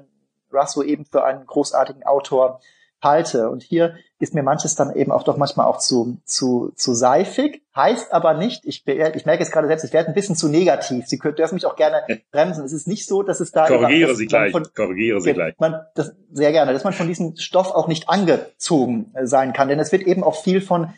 [0.53, 2.59] Russo eben für einen großartigen Autor
[3.01, 3.49] halte.
[3.49, 7.61] Und hier ist mir manches dann eben auch doch manchmal auch zu, zu, zu seifig.
[7.75, 11.05] Heißt aber nicht, ich, ich merke es gerade selbst, ich werde ein bisschen zu negativ.
[11.05, 12.63] Sie können, dürfen mich auch gerne bremsen.
[12.63, 13.67] Es ist nicht so, dass es da...
[13.67, 15.55] Korrigiere immer, Sie gleich, von, korrigiere Sie gleich.
[15.59, 19.67] Man, das, sehr gerne, dass man von diesem Stoff auch nicht angezogen äh, sein kann.
[19.67, 20.93] Denn es wird eben auch viel von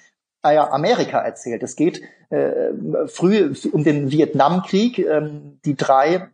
[0.55, 1.63] Amerika erzählt.
[1.63, 2.71] Es geht äh,
[3.07, 4.99] früh um den Vietnamkrieg.
[4.99, 6.29] Ähm, die drei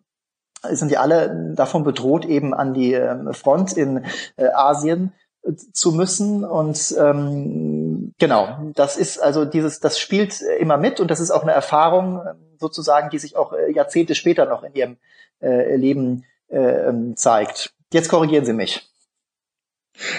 [0.71, 4.05] sind ja alle davon bedroht, eben an die ähm, Front in
[4.37, 10.77] äh, Asien äh, zu müssen und ähm, genau das ist also dieses das spielt immer
[10.77, 14.45] mit und das ist auch eine Erfahrung ähm, sozusagen die sich auch äh, Jahrzehnte später
[14.45, 14.97] noch in ihrem
[15.41, 18.89] äh, Leben äh, ähm, zeigt jetzt korrigieren Sie mich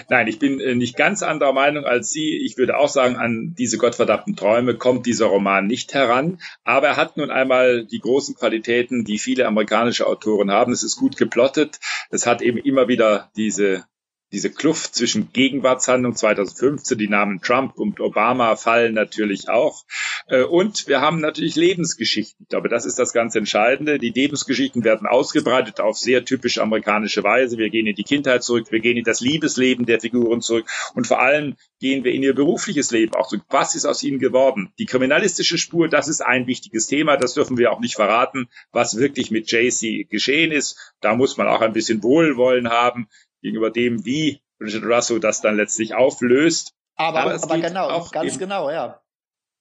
[0.08, 2.36] Nein, ich bin äh, nicht ganz anderer Meinung als Sie.
[2.36, 6.38] Ich würde auch sagen, an diese gottverdammten Träume kommt dieser Roman nicht heran.
[6.62, 10.72] Aber er hat nun einmal die großen Qualitäten, die viele amerikanische Autoren haben.
[10.72, 11.80] Es ist gut geplottet.
[12.10, 13.84] Es hat eben immer wieder diese
[14.32, 19.84] diese Kluft zwischen Gegenwartshandlung 2015, die Namen Trump und Obama fallen natürlich auch.
[20.26, 22.44] Äh, und wir haben natürlich Lebensgeschichten.
[22.44, 23.98] Ich glaube, das ist das ganz Entscheidende.
[23.98, 27.58] Die Lebensgeschichten werden ausgebreitet auf sehr typisch amerikanische Weise.
[27.58, 31.06] Wir gehen in die Kindheit zurück, wir gehen in das Liebesleben der Figuren zurück und
[31.06, 33.44] vor allem gehen wir in ihr berufliches Leben auch zurück.
[33.50, 34.72] Was ist aus ihnen geworden?
[34.78, 37.16] Die kriminalistische Spur, das ist ein wichtiges Thema.
[37.16, 40.94] Das dürfen wir auch nicht verraten, was wirklich mit JC geschehen ist.
[41.00, 43.08] Da muss man auch ein bisschen Wohlwollen haben
[43.44, 46.74] gegenüber dem, wie Richard Russell das dann letztlich auflöst.
[46.96, 49.00] Aber, aber, aber genau, auch ganz eben, genau, ja.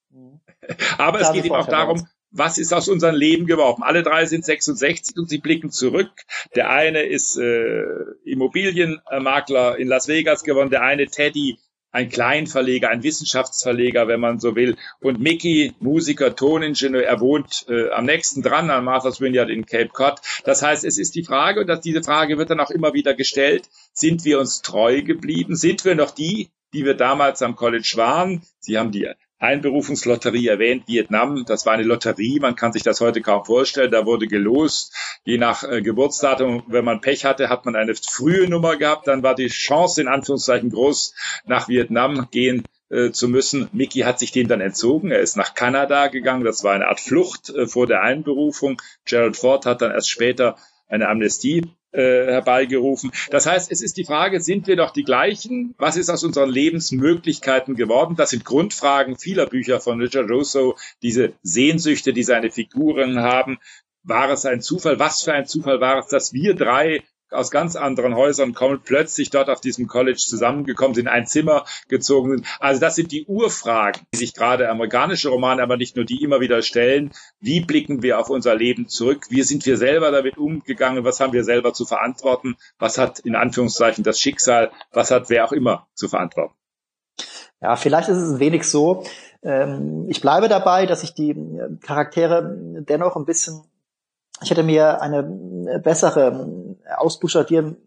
[0.97, 3.83] aber es geht eben auch darum, was ist aus unserem Leben geworden?
[3.83, 6.09] Alle drei sind 66 und sie blicken zurück.
[6.55, 7.83] Der eine ist äh,
[8.23, 11.59] Immobilienmakler in Las Vegas geworden, der eine Teddy
[11.93, 14.75] ein Kleinverleger, ein Wissenschaftsverleger, wenn man so will.
[14.99, 19.89] Und Mickey, Musiker, Toningenieur, er wohnt äh, am nächsten dran an Martha's Vineyard in Cape
[19.89, 20.19] Cod.
[20.43, 23.13] Das heißt, es ist die Frage, und dass diese Frage wird dann auch immer wieder
[23.13, 25.55] gestellt, sind wir uns treu geblieben?
[25.55, 28.41] Sind wir noch die, die wir damals am College waren?
[28.59, 29.07] Sie haben die
[29.43, 34.05] Einberufungslotterie erwähnt, Vietnam, das war eine Lotterie, man kann sich das heute kaum vorstellen, da
[34.05, 38.77] wurde gelost, je nach äh, Geburtsdatum, wenn man Pech hatte, hat man eine frühe Nummer
[38.77, 41.13] gehabt, dann war die Chance in Anführungszeichen groß,
[41.45, 43.69] nach Vietnam gehen äh, zu müssen.
[43.73, 47.01] Mickey hat sich dem dann entzogen, er ist nach Kanada gegangen, das war eine Art
[47.01, 48.81] Flucht äh, vor der Einberufung.
[49.05, 53.11] Gerald Ford hat dann erst später eine Amnestie äh, herbeigerufen.
[53.29, 55.75] Das heißt, es ist die Frage, sind wir doch die gleichen?
[55.77, 58.15] Was ist aus unseren Lebensmöglichkeiten geworden?
[58.15, 63.59] Das sind Grundfragen vieler Bücher von Richard Russo, diese Sehnsüchte, die seine Figuren haben.
[64.03, 64.99] War es ein Zufall?
[64.99, 69.29] Was für ein Zufall war es, dass wir drei aus ganz anderen Häusern kommen, plötzlich
[69.29, 72.45] dort auf diesem College zusammengekommen sind, ein Zimmer gezogen sind.
[72.59, 76.39] Also das sind die Urfragen, die sich gerade amerikanische Romane, aber nicht nur die immer
[76.39, 77.11] wieder stellen.
[77.39, 79.25] Wie blicken wir auf unser Leben zurück?
[79.29, 81.03] Wie sind wir selber damit umgegangen?
[81.03, 82.55] Was haben wir selber zu verantworten?
[82.79, 84.71] Was hat in Anführungszeichen das Schicksal?
[84.91, 86.55] Was hat wer auch immer zu verantworten?
[87.61, 89.03] Ja, vielleicht ist es ein wenig so.
[89.41, 91.35] Ähm, ich bleibe dabei, dass ich die
[91.81, 93.63] Charaktere dennoch ein bisschen
[94.41, 95.23] ich hätte mir eine
[95.83, 97.77] bessere ausbuchstabieren,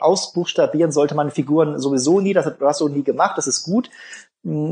[0.00, 3.90] ausbuchstabieren sollte man Figuren sowieso nie, das hat Russo nie gemacht, das ist gut.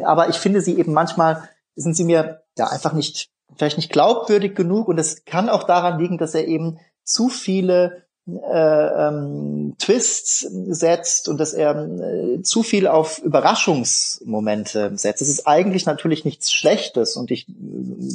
[0.04, 4.54] Aber ich finde sie eben manchmal, sind sie mir ja einfach nicht, vielleicht nicht glaubwürdig
[4.54, 4.88] genug.
[4.88, 8.04] Und es kann auch daran liegen, dass er eben zu viele
[8.38, 15.20] äh, ähm, Twists setzt und dass er äh, zu viel auf Überraschungsmomente setzt.
[15.20, 17.46] Das ist eigentlich natürlich nichts Schlechtes und ich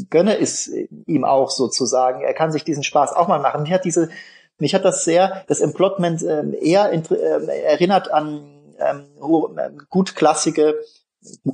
[0.10, 0.71] gönne es
[1.06, 2.21] ihm auch sozusagen.
[2.21, 3.63] Er kann sich diesen Spaß auch mal machen.
[3.63, 4.10] Mich hat diese,
[4.58, 8.45] mich hat das sehr, das Emplotment äh, eher äh, erinnert an
[8.80, 9.06] ähm,
[9.89, 10.75] gutklassige,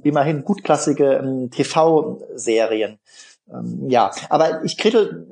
[0.04, 3.00] immerhin gutklassige ähm, TV-Serien.
[3.52, 5.28] Ähm, ja, aber ich krittel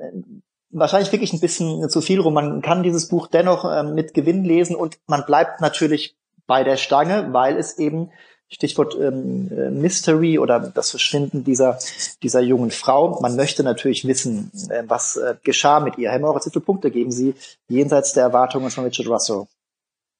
[0.70, 2.34] wahrscheinlich wirklich ein bisschen zu viel rum.
[2.34, 6.76] Man kann dieses Buch dennoch ähm, mit Gewinn lesen und man bleibt natürlich bei der
[6.76, 8.10] Stange, weil es eben
[8.48, 11.78] Stichwort ähm, äh, Mystery oder das Verschwinden dieser
[12.22, 13.20] dieser jungen Frau.
[13.20, 16.10] Man möchte natürlich wissen, äh, was äh, geschah mit ihr.
[16.10, 17.34] Herr Moritz, wie viele Punkte geben Sie
[17.68, 19.46] jenseits der Erwartungen von Richard Russell?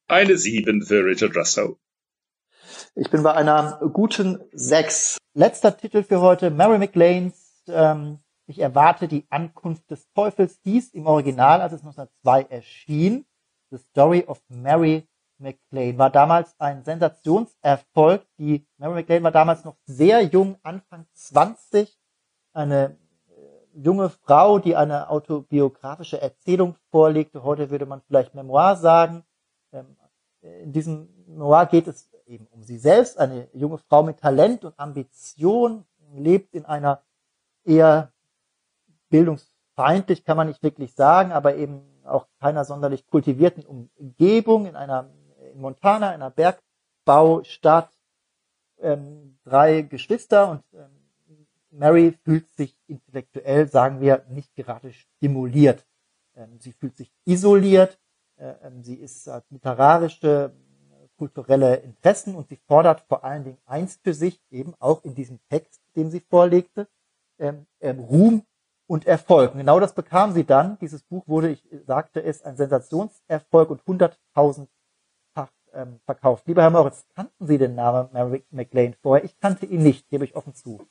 [0.07, 1.75] Eine sieben für Richard Russell.
[2.95, 5.19] Ich bin bei einer guten sechs.
[5.35, 8.19] Letzter Titel für heute, Mary McLean's ähm,
[8.51, 10.59] ich erwarte die Ankunft des Teufels.
[10.65, 13.25] Hieß im Original, als es 1902 erschien,
[13.71, 15.07] The Story of Mary
[15.39, 15.97] McLean.
[15.99, 18.27] War damals ein Sensationserfolg.
[18.39, 21.97] Die Mary McLean war damals noch sehr jung, Anfang 20.
[22.53, 22.97] Eine
[23.29, 27.45] äh, junge Frau, die eine autobiografische Erzählung vorlegte.
[27.45, 29.25] Heute würde man vielleicht Memoir sagen.
[29.73, 29.97] Ähm,
[30.43, 34.79] in diesem Memoir geht es eben um sie selbst, eine junge Frau mit Talent und
[34.79, 35.85] Ambition,
[36.15, 37.03] lebt in einer
[37.65, 38.13] eher
[39.11, 45.11] bildungsfeindlich kann man nicht wirklich sagen, aber eben auch keiner sonderlich kultivierten Umgebung in einer
[45.53, 47.91] in Montana, in einer Bergbaustadt
[48.81, 51.01] ähm, drei Geschwister und ähm,
[51.71, 55.87] Mary fühlt sich intellektuell, sagen wir, nicht gerade stimuliert.
[56.35, 57.99] Ähm, sie fühlt sich isoliert,
[58.37, 60.53] äh, ähm, sie ist hat literarische,
[61.17, 65.39] kulturelle Interessen und sie fordert vor allen Dingen eins für sich, eben auch in diesem
[65.51, 66.89] Text, den sie vorlegte,
[67.39, 68.47] ähm, ähm, Ruhm
[68.91, 69.53] und Erfolg.
[69.53, 70.77] Und genau das bekam sie dann.
[70.81, 74.67] Dieses Buch wurde, ich sagte es, ein Sensationserfolg und 100.000
[75.33, 76.49] Fach ähm, verkauft.
[76.49, 79.25] Lieber Herr Moritz, kannten Sie den Namen Mary McLean vorher?
[79.25, 80.85] Ich kannte ihn nicht, gebe ich offen zu.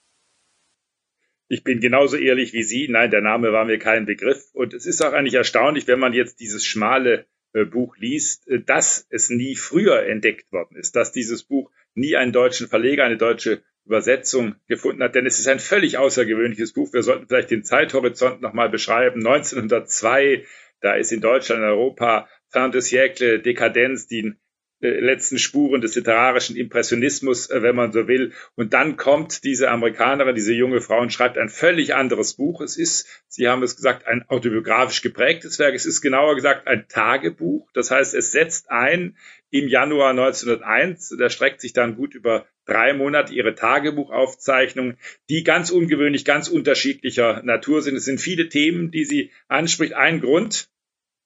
[1.50, 2.88] Ich bin genauso ehrlich wie Sie.
[2.88, 4.46] Nein, der Name war mir kein Begriff.
[4.54, 8.62] Und es ist auch eigentlich erstaunlich, wenn man jetzt dieses schmale äh, Buch liest, äh,
[8.62, 13.18] dass es nie früher entdeckt worden ist, dass dieses Buch nie einen deutschen Verleger, eine
[13.18, 16.94] deutsche Übersetzung gefunden hat, denn es ist ein völlig außergewöhnliches Buch.
[16.94, 19.26] Wir sollten vielleicht den Zeithorizont nochmal beschreiben.
[19.26, 20.46] 1902,
[20.80, 24.36] da ist in Deutschland, in Europa fin de siècle, Dekadenz, die
[24.82, 28.32] letzten Spuren des literarischen Impressionismus, äh, wenn man so will.
[28.56, 32.62] Und dann kommt diese Amerikanerin, diese junge Frau und schreibt ein völlig anderes Buch.
[32.62, 35.76] Es ist, Sie haben es gesagt, ein autobiografisch geprägtes Werk.
[35.76, 37.70] Es ist genauer gesagt ein Tagebuch.
[37.74, 39.18] Das heißt, es setzt ein
[39.52, 41.16] im Januar 1901.
[41.20, 44.98] Da streckt sich dann gut über drei Monate ihre Tagebuchaufzeichnungen,
[45.30, 47.96] die ganz ungewöhnlich, ganz unterschiedlicher Natur sind.
[47.96, 49.94] Es sind viele Themen, die sie anspricht.
[49.94, 50.70] Ein Grund,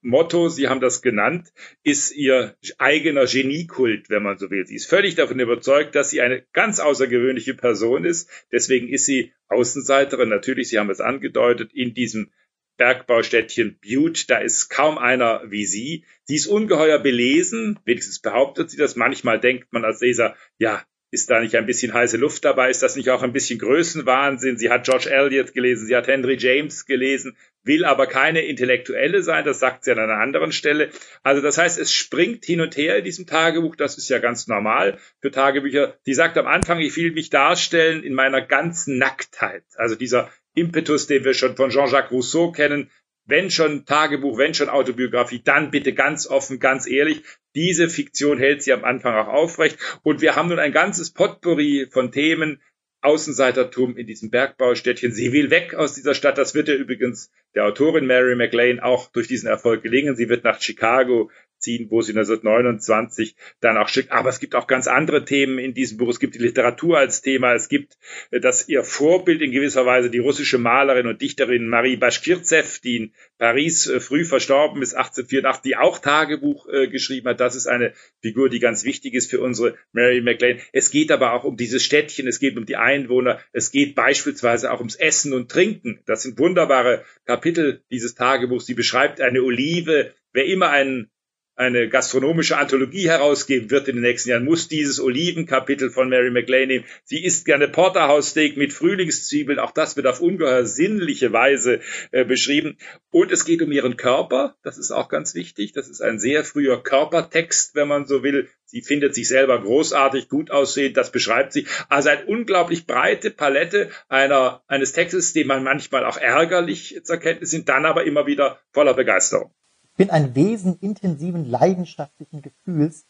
[0.03, 4.65] Motto, Sie haben das genannt, ist ihr eigener Geniekult, wenn man so will.
[4.67, 8.29] Sie ist völlig davon überzeugt, dass sie eine ganz außergewöhnliche Person ist.
[8.51, 10.29] Deswegen ist sie Außenseiterin.
[10.29, 12.31] Natürlich, Sie haben es angedeutet, in diesem
[12.77, 16.05] Bergbaustädtchen Butte, da ist kaum einer wie sie.
[16.23, 18.95] Sie ist ungeheuer belesen, wenigstens behauptet sie das.
[18.95, 22.71] Manchmal denkt man als Leser, ja, ist da nicht ein bisschen heiße Luft dabei?
[22.71, 24.57] Ist das nicht auch ein bisschen Größenwahnsinn?
[24.57, 29.45] Sie hat George Eliot gelesen, sie hat Henry James gelesen, will aber keine Intellektuelle sein,
[29.45, 30.89] das sagt sie an einer anderen Stelle.
[31.23, 34.47] Also das heißt, es springt hin und her in diesem Tagebuch, das ist ja ganz
[34.47, 35.97] normal für Tagebücher.
[36.05, 39.63] Die sagt am Anfang, ich will mich darstellen in meiner ganzen Nacktheit.
[39.75, 42.89] Also dieser Impetus, den wir schon von Jean-Jacques Rousseau kennen,
[43.25, 47.23] wenn schon Tagebuch, wenn schon Autobiografie, dann bitte ganz offen, ganz ehrlich.
[47.55, 49.77] Diese Fiktion hält sie am Anfang auch aufrecht.
[50.03, 52.61] Und wir haben nun ein ganzes Potpourri von Themen,
[53.03, 55.11] Außenseitertum in diesem Bergbaustädtchen.
[55.11, 56.37] Sie will weg aus dieser Stadt.
[56.37, 60.15] Das wird ja übrigens der Autorin Mary McLean auch durch diesen Erfolg gelingen.
[60.15, 61.29] Sie wird nach Chicago
[61.63, 64.11] ziehen, wo sie 1929 dann auch schickt.
[64.11, 66.09] Aber es gibt auch ganz andere Themen in diesem Buch.
[66.09, 67.53] Es gibt die Literatur als Thema.
[67.53, 67.97] Es gibt
[68.31, 72.97] äh, das ihr Vorbild in gewisser Weise, die russische Malerin und Dichterin Marie Bashkirtsev, die
[72.97, 77.39] in Paris äh, früh verstorben ist, 1884, die auch Tagebuch äh, geschrieben hat.
[77.39, 80.59] Das ist eine Figur, die ganz wichtig ist für unsere Mary McLean.
[80.71, 82.27] Es geht aber auch um dieses Städtchen.
[82.27, 83.39] Es geht um die Einwohner.
[83.51, 85.99] Es geht beispielsweise auch ums Essen und Trinken.
[86.05, 88.65] Das sind wunderbare Kapitel dieses Tagebuchs.
[88.65, 90.13] Sie beschreibt eine Olive.
[90.33, 91.09] Wer immer einen
[91.55, 96.67] eine gastronomische Anthologie herausgeben wird in den nächsten Jahren, muss dieses Olivenkapitel von Mary McLean
[96.67, 96.85] nehmen.
[97.03, 99.59] Sie isst gerne Porterhouse-Steak mit Frühlingszwiebeln.
[99.59, 102.77] Auch das wird auf ungeheuer sinnliche Weise äh, beschrieben.
[103.11, 104.55] Und es geht um ihren Körper.
[104.63, 105.73] Das ist auch ganz wichtig.
[105.73, 108.49] Das ist ein sehr früher Körpertext, wenn man so will.
[108.65, 110.97] Sie findet sich selber großartig, gut aussehend.
[110.97, 111.67] Das beschreibt sie.
[111.89, 117.51] Also eine unglaublich breite Palette einer, eines Textes, den man manchmal auch ärgerlich zur Kenntnis
[117.51, 119.53] sind, dann aber immer wieder voller Begeisterung
[119.95, 123.05] bin ein Wesen intensiven, leidenschaftlichen Gefühls,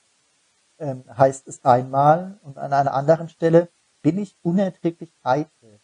[0.79, 2.39] ähm, heißt es einmal.
[2.43, 3.69] Und an einer anderen Stelle
[4.01, 5.79] bin ich unerträglich eitel.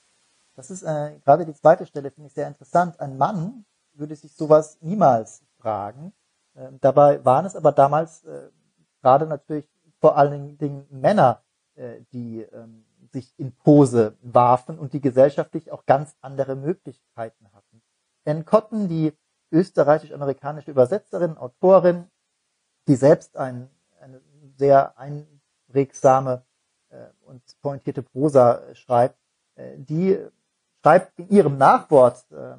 [0.55, 2.99] Das ist äh, gerade die zweite Stelle, finde ich sehr interessant.
[2.99, 6.13] Ein Mann würde sich sowas niemals fragen.
[6.55, 8.49] Ähm, dabei waren es aber damals äh,
[9.01, 11.43] gerade natürlich vor allen Dingen Männer,
[11.75, 17.81] äh, die ähm, sich in Pose warfen und die gesellschaftlich auch ganz andere Möglichkeiten hatten.
[18.25, 19.13] Anne Cotton, die
[19.51, 22.09] österreichisch-amerikanische Übersetzerin, Autorin,
[22.87, 24.21] die selbst ein, eine
[24.57, 26.43] sehr einprägsame
[26.89, 29.17] äh, und pointierte Prosa schreibt,
[29.55, 30.17] äh, die
[30.81, 32.55] schreibt in ihrem Nachwort äh,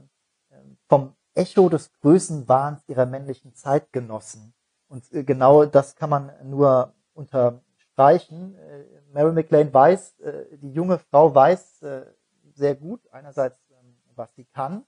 [0.88, 4.52] vom Echo des Größenwahns ihrer männlichen Zeitgenossen.
[4.88, 8.56] Und äh, genau das kann man nur unterstreichen.
[8.56, 11.82] Äh, Mary McLean weiß, äh, die junge Frau weiß
[12.54, 14.84] sehr gut einerseits, ähm, was sie kann,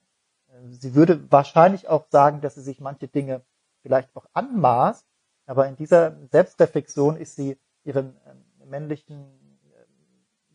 [0.70, 3.42] Sie würde wahrscheinlich auch sagen, dass sie sich manche Dinge
[3.82, 5.06] vielleicht auch anmaßt,
[5.46, 9.86] aber in dieser Selbstreflexion ist sie ihren ähm, männlichen ähm,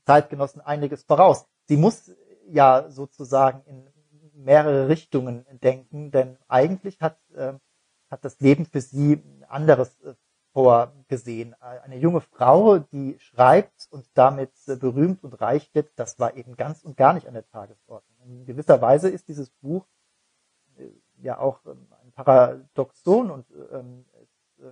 [0.06, 1.46] Zeitgenossen einiges voraus.
[1.66, 2.12] Sie muss
[2.48, 3.88] ja sozusagen in
[4.34, 7.54] mehrere Richtungen denken, denn eigentlich hat, äh,
[8.10, 10.14] hat das Leben für sie anderes äh,
[10.54, 11.56] vorgesehen.
[11.62, 16.56] Eine junge Frau, die schreibt und damit äh, berühmt und reich wird, das war eben
[16.56, 18.16] ganz und gar nicht an der Tagesordnung.
[18.28, 19.86] In gewisser Weise ist dieses Buch
[20.78, 20.90] äh,
[21.22, 24.66] ja auch ähm, ein Paradoxon und ähm, es,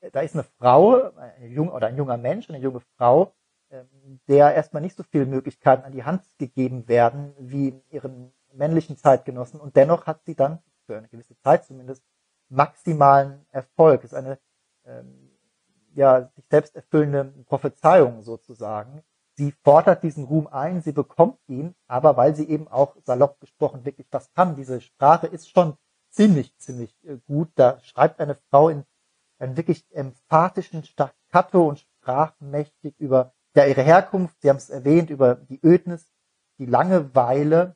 [0.00, 3.32] äh, da ist eine Frau, eine junge, oder ein junger Mensch, eine junge Frau,
[3.70, 8.96] ähm, der erstmal nicht so viele Möglichkeiten an die Hand gegeben werden wie ihren männlichen
[8.96, 9.60] Zeitgenossen.
[9.60, 12.04] Und dennoch hat sie dann, für eine gewisse Zeit zumindest,
[12.48, 14.04] maximalen Erfolg.
[14.04, 14.38] Es ist eine
[14.84, 15.30] ähm,
[15.94, 19.02] ja, sich selbst erfüllende Prophezeiung sozusagen.
[19.38, 23.84] Sie fordert diesen Ruhm ein, sie bekommt ihn, aber weil sie eben auch salopp gesprochen
[23.84, 24.56] wirklich was kann.
[24.56, 25.76] Diese Sprache ist schon
[26.08, 27.50] ziemlich, ziemlich äh, gut.
[27.54, 28.84] Da schreibt eine Frau in
[29.38, 35.34] einem wirklich emphatischen Staccato und sprachmächtig über ja, ihre Herkunft, Sie haben es erwähnt, über
[35.34, 36.06] die Ödnis,
[36.58, 37.74] die Langeweile.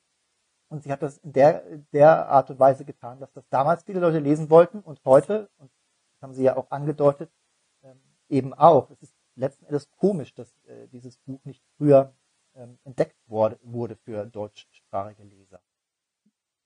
[0.68, 3.98] Und sie hat das in der, der Art und Weise getan, dass das damals viele
[3.98, 5.70] Leute lesen wollten und heute, und
[6.14, 7.32] das haben Sie ja auch angedeutet,
[7.82, 8.88] ähm, eben auch.
[8.90, 12.14] Es ist letzten Endes komisch, dass äh, dieses Buch nicht früher
[12.54, 15.60] ähm, entdeckt wurde, wurde für deutschsprachige Leser.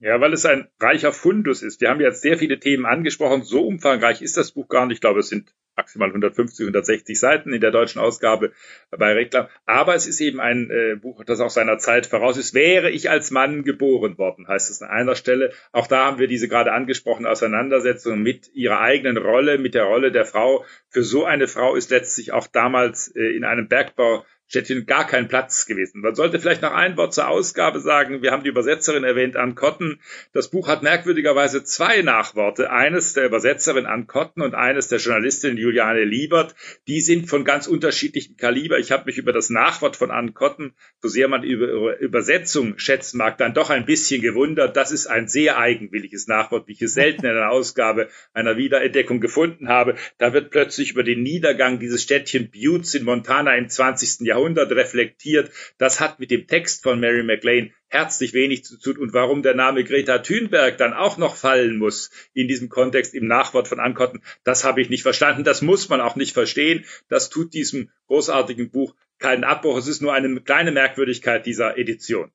[0.00, 1.80] Ja, weil es ein reicher Fundus ist.
[1.80, 3.42] Wir haben jetzt sehr viele Themen angesprochen.
[3.42, 4.96] So umfangreich ist das Buch gar nicht.
[4.96, 8.52] Ich glaube, es sind maximal 150, 160 Seiten in der deutschen Ausgabe
[8.90, 9.48] bei Reklam.
[9.66, 12.54] Aber es ist eben ein äh, Buch, das auch seiner Zeit voraus ist.
[12.54, 15.52] Wäre ich als Mann geboren worden, heißt es an einer Stelle.
[15.72, 20.12] Auch da haben wir diese gerade angesprochene Auseinandersetzung mit ihrer eigenen Rolle, mit der Rolle
[20.12, 20.64] der Frau.
[20.88, 24.24] Für so eine Frau ist letztlich auch damals äh, in einem Bergbau
[24.54, 26.00] Stettin gar kein Platz gewesen.
[26.00, 28.22] Man sollte vielleicht noch ein Wort zur Ausgabe sagen.
[28.22, 29.98] Wir haben die Übersetzerin erwähnt, Ann Cotton.
[30.32, 32.70] Das Buch hat merkwürdigerweise zwei Nachworte.
[32.70, 36.54] Eines der Übersetzerin Ann Cotton und eines der Journalistin Juliane Liebert.
[36.86, 38.78] Die sind von ganz unterschiedlichem Kaliber.
[38.78, 43.18] Ich habe mich über das Nachwort von Ann Cotton, so sehr man über Übersetzung schätzen
[43.18, 44.76] mag, dann doch ein bisschen gewundert.
[44.76, 49.20] Das ist ein sehr eigenwilliges Nachwort, wie ich es selten in einer Ausgabe einer Wiederentdeckung
[49.20, 49.96] gefunden habe.
[50.18, 54.20] Da wird plötzlich über den Niedergang dieses Städtchen Buttes in Montana im 20.
[54.20, 55.50] Jahrhundert Jahrhundert reflektiert.
[55.78, 58.98] Das hat mit dem Text von Mary McLean herzlich wenig zu tun.
[58.98, 63.26] Und warum der Name Greta Thunberg dann auch noch fallen muss in diesem Kontext im
[63.26, 65.44] Nachwort von Ankotten, das habe ich nicht verstanden.
[65.44, 66.84] Das muss man auch nicht verstehen.
[67.08, 69.78] Das tut diesem großartigen Buch keinen Abbruch.
[69.78, 72.30] Es ist nur eine kleine Merkwürdigkeit dieser Edition.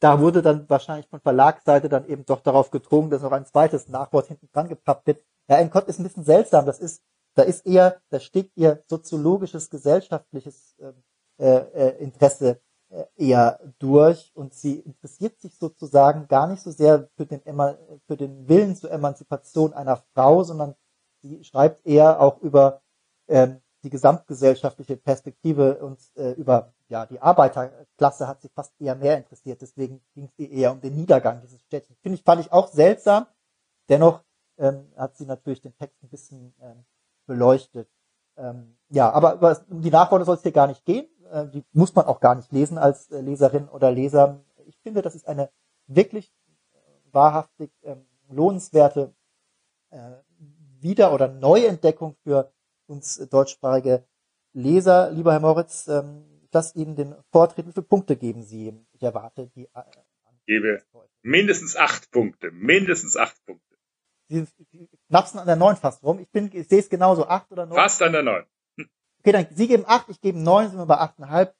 [0.00, 3.88] Da wurde dann wahrscheinlich von Verlagsseite dann eben doch darauf gedrungen, dass noch ein zweites
[3.88, 5.22] Nachwort hinten dran gepappt wird.
[5.48, 6.66] Ja, Enkott ist ein bisschen seltsam.
[6.66, 7.02] Das ist,
[7.34, 11.04] da ist eher, da steht ihr soziologisches, gesellschaftliches ähm,
[11.42, 17.08] äh, äh, Interesse äh, eher durch und sie interessiert sich sozusagen gar nicht so sehr
[17.16, 17.40] für den,
[18.06, 20.76] für den Willen zur Emanzipation einer Frau, sondern
[21.20, 22.82] sie schreibt eher auch über
[23.26, 29.16] ähm, die gesamtgesellschaftliche Perspektive und äh, über ja die Arbeiterklasse hat sie fast eher mehr
[29.16, 29.60] interessiert.
[29.62, 31.98] Deswegen ging es ihr eher um den Niedergang dieses Städtchens.
[32.02, 33.26] Finde ich fand ich auch seltsam.
[33.88, 34.22] Dennoch
[34.58, 36.84] ähm, hat sie natürlich den Text ein bisschen ähm,
[37.26, 37.88] beleuchtet.
[38.36, 41.08] Ähm, ja, aber um die Nachworte soll es hier gar nicht gehen.
[41.32, 44.44] Äh, die muss man auch gar nicht lesen als äh, Leserin oder Leser.
[44.66, 45.50] Ich finde, das ist eine
[45.86, 46.30] wirklich
[46.72, 46.78] äh,
[47.12, 49.14] wahrhaftig ähm, lohnenswerte
[50.80, 52.50] Wieder- oder Neuentdeckung für
[52.86, 54.06] uns deutschsprachige
[54.54, 55.10] Leser.
[55.10, 57.66] Lieber Herr Moritz, ähm, lasse Ihnen den Vortritt.
[57.66, 58.74] Wie viele Punkte geben Sie?
[58.92, 59.68] Ich erwarte die.
[59.68, 60.82] Ich gebe
[61.20, 62.52] mindestens acht Punkte.
[62.52, 63.76] Mindestens acht Punkte.
[64.28, 64.46] Sie
[65.08, 66.18] knapsen an der neun fast rum.
[66.18, 67.76] Ich bin, ich sehe es genauso, acht oder neun.
[67.76, 68.46] Fast an der neun.
[69.24, 71.54] Okay, dann Sie geben acht, ich gebe neun, sind wir bei achteinhalb.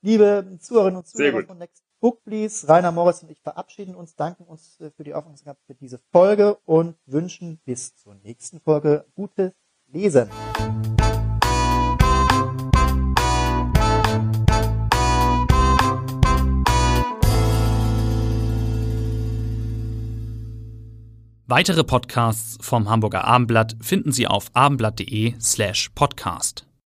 [0.00, 4.44] Liebe Zuhörerinnen und Zuhörer von Next Book Please, Rainer Morris und ich verabschieden uns, danken
[4.44, 9.52] uns äh, für die Aufmerksamkeit für diese Folge und wünschen bis zur nächsten Folge gutes
[9.88, 10.30] Lesen.
[21.46, 26.66] Weitere Podcasts vom Hamburger Abendblatt finden Sie auf abendblatt.de slash podcast.